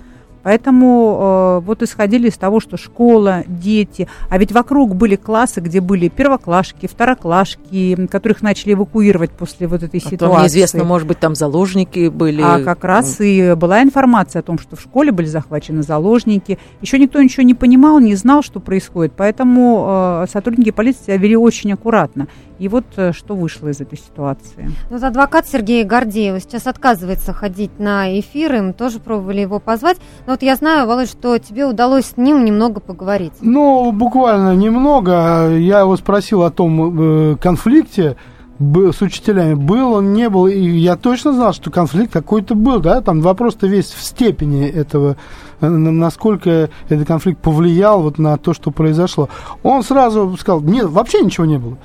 Поэтому 0.47 1.59
э, 1.59 1.67
вот 1.67 1.83
исходили 1.83 2.29
из 2.29 2.37
того, 2.37 2.61
что 2.61 2.77
школа, 2.77 3.43
дети, 3.49 4.07
а 4.31 4.39
ведь 4.39 4.53
вокруг 4.53 4.95
были 4.95 5.17
классы, 5.17 5.59
где 5.59 5.81
были 5.81 6.07
первоклашки, 6.07 6.87
второклашки, 6.87 8.07
которых 8.07 8.43
начали 8.43 8.75
эвакуировать 8.75 9.33
после 9.33 9.67
вот 9.67 9.83
этой 9.83 9.99
а 9.99 10.09
ситуации. 10.09 10.43
неизвестно, 10.45 10.85
может 10.85 11.09
быть, 11.09 11.19
там 11.19 11.35
заложники 11.35 12.11
были. 12.11 12.43
А 12.43 12.63
как 12.63 12.85
раз 12.85 13.21
и 13.21 13.55
была 13.55 13.83
информация 13.83 14.39
о 14.39 14.45
том, 14.45 14.61
что 14.61 14.77
в 14.77 14.81
школе 14.81 15.11
были 15.11 15.27
захвачены 15.27 15.83
заложники. 15.83 16.61
Еще 16.81 17.01
никто 17.01 17.21
ничего 17.21 17.43
не 17.43 17.55
понимал, 17.55 17.99
не 17.99 18.15
знал, 18.15 18.45
что 18.45 18.61
происходит, 18.61 19.15
поэтому 19.17 20.23
э, 20.23 20.27
сотрудники 20.31 20.71
полиции 20.71 21.07
себя 21.07 21.17
вели 21.17 21.37
очень 21.37 21.73
аккуратно. 21.73 22.29
И 22.61 22.69
вот 22.69 22.85
э, 22.97 23.13
что 23.13 23.35
вышло 23.35 23.67
из 23.69 23.81
этой 23.81 23.99
ситуации. 23.99 24.71
Вот 24.91 25.03
адвокат 25.03 25.49
Сергей 25.49 25.83
Гордеев 25.83 26.41
сейчас 26.41 26.69
отказывается 26.69 27.33
ходить 27.33 27.81
на 27.81 28.19
эфиры, 28.19 28.63
мы 28.63 28.73
тоже 28.73 29.01
пробовали 29.01 29.41
его 29.41 29.59
позвать. 29.59 29.99
Но 30.27 30.36
вот 30.37 30.43
я 30.43 30.55
знаю, 30.57 30.87
Володь, 30.87 31.09
что 31.09 31.39
тебе 31.39 31.65
удалось 31.65 32.05
с 32.05 32.17
ним 32.19 32.45
немного 32.45 32.81
поговорить. 32.81 33.33
Ну, 33.41 33.91
буквально 33.91 34.55
немного. 34.55 35.57
Я 35.57 35.81
его 35.81 35.97
спросил 35.97 36.43
о 36.43 36.51
том 36.51 37.33
э, 37.33 37.37
конфликте, 37.37 38.17
с 38.59 39.01
учителями 39.01 39.55
был 39.55 39.95
он, 39.95 40.13
не 40.13 40.29
был, 40.29 40.47
и 40.47 40.61
я 40.61 40.97
точно 40.97 41.33
знал, 41.33 41.53
что 41.55 41.71
конфликт 41.71 42.13
какой-то 42.13 42.55
был, 42.55 42.81
да, 42.81 43.01
там 43.01 43.21
вопрос-то 43.21 43.67
весь 43.67 43.91
в 43.91 44.03
степени 44.03 44.67
этого, 44.67 45.17
э, 45.61 45.69
насколько 45.69 46.69
этот 46.91 47.07
конфликт 47.07 47.41
повлиял 47.41 48.03
вот 48.03 48.19
на 48.19 48.37
то, 48.37 48.53
что 48.53 48.71
произошло. 48.71 49.31
Он 49.63 49.83
сразу 49.83 50.37
сказал, 50.39 50.61
нет, 50.61 50.87
вообще 50.87 51.23
ничего 51.23 51.47
не 51.47 51.59
было. 51.59 51.79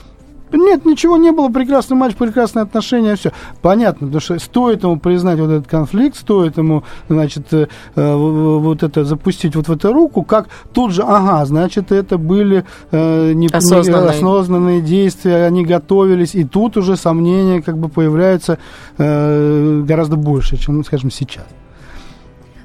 Нет, 0.53 0.85
ничего 0.85 1.17
не 1.17 1.31
было, 1.31 1.49
прекрасный 1.49 1.95
матч, 1.95 2.15
прекрасные 2.15 2.63
отношения, 2.63 3.15
все. 3.15 3.31
Понятно, 3.61 4.07
потому 4.07 4.21
что 4.21 4.39
стоит 4.39 4.83
ему 4.83 4.97
признать 4.99 5.39
вот 5.39 5.49
этот 5.49 5.67
конфликт, 5.67 6.17
стоит 6.17 6.57
ему, 6.57 6.83
значит, 7.09 7.47
э, 7.51 7.67
вот 7.95 8.83
это 8.83 9.05
запустить 9.05 9.55
вот 9.55 9.67
в 9.67 9.71
эту 9.71 9.93
руку, 9.93 10.23
как 10.23 10.47
тут 10.73 10.91
же, 10.91 11.03
ага, 11.03 11.45
значит, 11.45 11.91
это 11.91 12.17
были 12.17 12.65
э, 12.91 13.33
не, 13.33 13.47
осознанные. 13.47 14.09
осознанные 14.09 14.81
действия, 14.81 15.45
они 15.45 15.65
готовились, 15.65 16.35
и 16.35 16.43
тут 16.43 16.77
уже 16.77 16.95
сомнения 16.97 17.61
как 17.61 17.77
бы 17.77 17.89
появляются 17.89 18.57
э, 18.97 19.83
гораздо 19.85 20.15
больше, 20.15 20.57
чем, 20.57 20.83
скажем, 20.83 21.11
сейчас. 21.11 21.45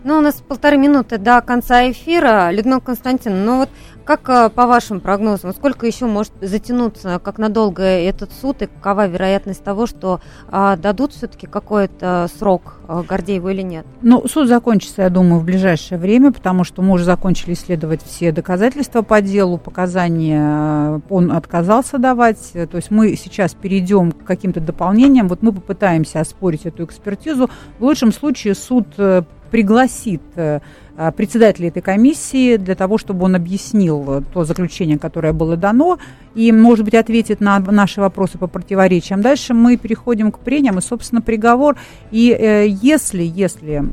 Ну, 0.07 0.19
у 0.19 0.21
нас 0.21 0.37
полторы 0.37 0.77
минуты 0.77 1.19
до 1.19 1.41
конца 1.41 1.91
эфира. 1.91 2.53
Людмила 2.53 2.79
Константиновна, 2.79 3.45
ну 3.45 3.59
вот 3.59 3.71
как 4.05 4.29
э, 4.29 4.51
по 4.51 4.69
вашим 4.69 5.01
прогнозам, 5.01 5.53
сколько 5.53 5.85
еще 5.85 6.07
может 6.07 6.33
затянуться, 6.41 7.21
как 7.23 7.39
надолго 7.39 7.83
этот 7.83 8.31
суд 8.31 8.63
и 8.63 8.67
какова 8.67 9.09
вероятность 9.09 9.65
того, 9.65 9.87
что 9.87 10.21
а, 10.49 10.77
дадут 10.77 11.13
все-таки 11.13 11.49
какой-то 11.49 12.29
срок 12.39 12.77
а, 12.87 13.03
Гордееву 13.03 13.49
или 13.49 13.63
нет? 13.63 13.85
Ну, 14.01 14.29
суд 14.29 14.47
закончится, 14.47 15.03
я 15.03 15.11
думаю, 15.11 15.41
в 15.41 15.45
ближайшее 15.45 15.99
время, 15.99 16.31
потому 16.31 16.63
что 16.63 16.83
мы 16.83 16.93
уже 16.93 17.03
закончили 17.03 17.55
исследовать 17.55 18.05
все 18.05 18.31
доказательства 18.31 19.03
по 19.03 19.21
делу, 19.21 19.59
показания 19.59 21.03
он 21.11 21.33
отказался 21.33 21.99
давать. 21.99 22.53
То 22.53 22.77
есть 22.77 22.93
мы 22.93 23.17
сейчас 23.17 23.55
перейдем 23.55 24.13
к 24.13 24.23
каким-то 24.25 24.61
дополнениям. 24.61 25.27
Вот 25.27 25.43
мы 25.43 25.51
попытаемся 25.51 26.21
оспорить 26.21 26.65
эту 26.65 26.85
экспертизу. 26.85 27.51
В 27.81 27.85
лучшем 27.85 28.13
случае 28.13 28.55
суд 28.55 28.87
пригласит 29.57 30.21
Э, 30.99 31.13
председателя 31.13 31.69
этой 31.69 31.83
комиссии 31.83 32.57
для 32.57 32.75
того, 32.75 32.97
чтобы 32.97 33.27
он 33.27 33.35
объяснил 33.35 34.25
то 34.33 34.45
заключение, 34.45 34.99
которое 34.99 35.35
было 35.35 35.57
дано, 35.57 35.99
и, 36.37 36.53
может 36.53 36.85
быть, 36.85 36.95
ответит 36.95 37.41
на 37.41 37.59
наши 37.59 38.01
вопросы 38.01 38.39
по 38.39 38.47
противоречиям. 38.47 39.23
Дальше 39.23 39.55
мы 39.55 39.77
переходим 39.77 40.31
к 40.31 40.39
прениям 40.39 40.79
и, 40.79 40.81
собственно, 40.81 41.21
приговор. 41.21 41.77
И 42.13 42.31
э, 42.31 42.67
если, 42.69 43.23
если 43.23 43.85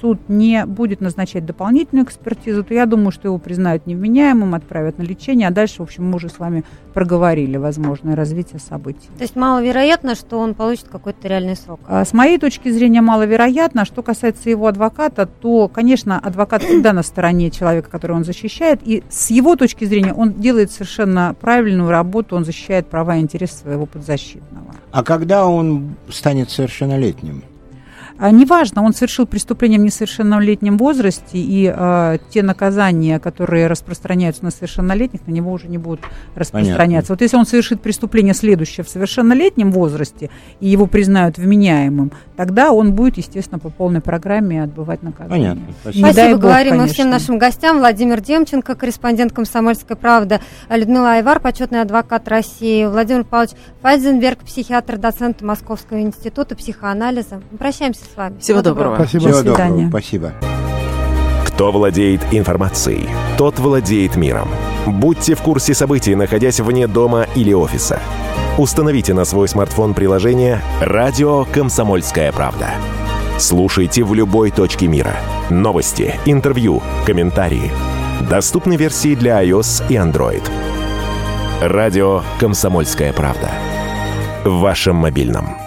суд 0.00 0.18
не 0.28 0.66
будет 0.66 1.00
назначать 1.00 1.46
дополнительную 1.46 2.04
экспертизу, 2.04 2.64
то 2.64 2.74
я 2.74 2.86
думаю, 2.86 3.12
что 3.12 3.28
его 3.28 3.38
признают 3.38 3.86
невменяемым, 3.86 4.54
отправят 4.54 4.98
на 4.98 5.02
лечение, 5.02 5.48
а 5.48 5.50
дальше, 5.50 5.76
в 5.78 5.82
общем, 5.82 6.08
мы 6.08 6.16
уже 6.16 6.28
с 6.28 6.38
вами 6.38 6.64
проговорили 6.92 7.56
возможное 7.56 8.14
развитие 8.14 8.60
событий. 8.60 9.08
То 9.16 9.22
есть 9.22 9.36
маловероятно, 9.36 10.14
что 10.14 10.38
он 10.38 10.54
получит 10.54 10.88
какой-то 10.88 11.26
реальный 11.28 11.56
срок? 11.56 11.80
А, 11.86 12.04
с 12.04 12.12
моей 12.12 12.38
точки 12.38 12.70
зрения, 12.70 13.00
маловероятно. 13.00 13.84
Что 13.84 14.02
касается 14.02 14.50
его 14.50 14.66
адвоката, 14.66 15.26
то, 15.26 15.68
конечно, 15.68 16.18
адвокат 16.18 16.42
адвокат 16.42 16.62
всегда 16.62 16.92
на 16.92 17.02
стороне 17.02 17.50
человека, 17.50 17.90
которого 17.90 18.16
он 18.16 18.24
защищает, 18.24 18.80
и 18.84 19.02
с 19.08 19.30
его 19.30 19.56
точки 19.56 19.84
зрения 19.84 20.12
он 20.12 20.34
делает 20.34 20.70
совершенно 20.70 21.34
правильную 21.40 21.88
работу, 21.92 22.34
он 22.36 22.44
защищает 22.44 22.88
права 22.88 23.16
и 23.16 23.20
интересы 23.20 23.58
своего 23.58 23.86
подзащитного. 23.86 24.74
А 24.90 25.04
когда 25.04 25.46
он 25.46 25.94
станет 26.08 26.50
совершеннолетним? 26.50 27.44
А, 28.22 28.30
неважно, 28.30 28.84
он 28.84 28.94
совершил 28.94 29.26
преступление 29.26 29.80
в 29.80 29.82
несовершеннолетнем 29.82 30.78
возрасте, 30.78 31.38
и 31.38 31.68
э, 31.74 32.18
те 32.30 32.44
наказания, 32.44 33.18
которые 33.18 33.66
распространяются 33.66 34.44
на 34.44 34.52
совершеннолетних, 34.52 35.26
на 35.26 35.32
него 35.32 35.50
уже 35.50 35.66
не 35.66 35.76
будут 35.76 36.02
распространяться. 36.36 36.78
Понятно. 36.78 37.14
Вот 37.14 37.20
если 37.20 37.36
он 37.36 37.46
совершит 37.46 37.80
преступление 37.80 38.32
следующее 38.32 38.84
в 38.84 38.88
совершеннолетнем 38.88 39.72
возрасте, 39.72 40.30
и 40.60 40.68
его 40.68 40.86
признают 40.86 41.36
вменяемым, 41.36 42.12
тогда 42.36 42.70
он 42.70 42.92
будет, 42.92 43.16
естественно, 43.16 43.58
по 43.58 43.70
полной 43.70 44.00
программе 44.00 44.62
отбывать 44.62 45.02
наказание. 45.02 45.54
Понятно. 45.54 45.74
Спасибо. 45.80 46.06
Спасибо 46.06 46.32
Бог, 46.34 46.40
говорим 46.42 46.70
конечно. 46.70 46.86
мы 46.86 46.92
всем 46.92 47.10
нашим 47.10 47.38
гостям. 47.38 47.78
Владимир 47.78 48.20
Демченко, 48.20 48.76
корреспондент 48.76 49.32
«Комсомольской 49.32 49.96
правды», 49.96 50.38
Людмила 50.70 51.14
Айвар, 51.14 51.40
почетный 51.40 51.80
адвокат 51.80 52.28
России, 52.28 52.86
Владимир 52.86 53.24
Павлович 53.24 53.56
Файзенберг, 53.80 54.44
психиатр, 54.44 54.96
доцент 54.96 55.42
Московского 55.42 56.00
института 56.00 56.54
психоанализа. 56.54 57.42
Прощаемся 57.58 58.11
с 58.12 58.16
вами. 58.16 58.38
Всего, 58.38 58.58
Всего 58.58 58.62
доброго. 58.62 58.96
доброго. 58.96 59.08
Спасибо. 59.08 59.32
Всего 59.32 59.42
доброго. 59.42 59.88
Спасибо. 59.88 60.32
Кто 61.46 61.72
владеет 61.72 62.20
информацией, 62.32 63.08
тот 63.36 63.58
владеет 63.58 64.16
миром. 64.16 64.48
Будьте 64.86 65.34
в 65.34 65.42
курсе 65.42 65.74
событий, 65.74 66.14
находясь 66.14 66.60
вне 66.60 66.86
дома 66.86 67.26
или 67.34 67.52
офиса. 67.52 68.00
Установите 68.58 69.14
на 69.14 69.24
свой 69.24 69.48
смартфон 69.48 69.94
приложение 69.94 70.60
«Радио 70.80 71.44
Комсомольская 71.44 72.32
правда». 72.32 72.70
Слушайте 73.38 74.02
в 74.04 74.12
любой 74.14 74.50
точке 74.50 74.88
мира. 74.88 75.14
Новости, 75.50 76.14
интервью, 76.26 76.82
комментарии. 77.06 77.70
Доступны 78.28 78.76
версии 78.76 79.14
для 79.14 79.42
iOS 79.42 79.84
и 79.88 79.94
Android. 79.94 80.42
Радио 81.62 82.22
«Комсомольская 82.38 83.12
правда». 83.12 83.50
В 84.44 84.60
вашем 84.60 84.96
мобильном. 84.96 85.61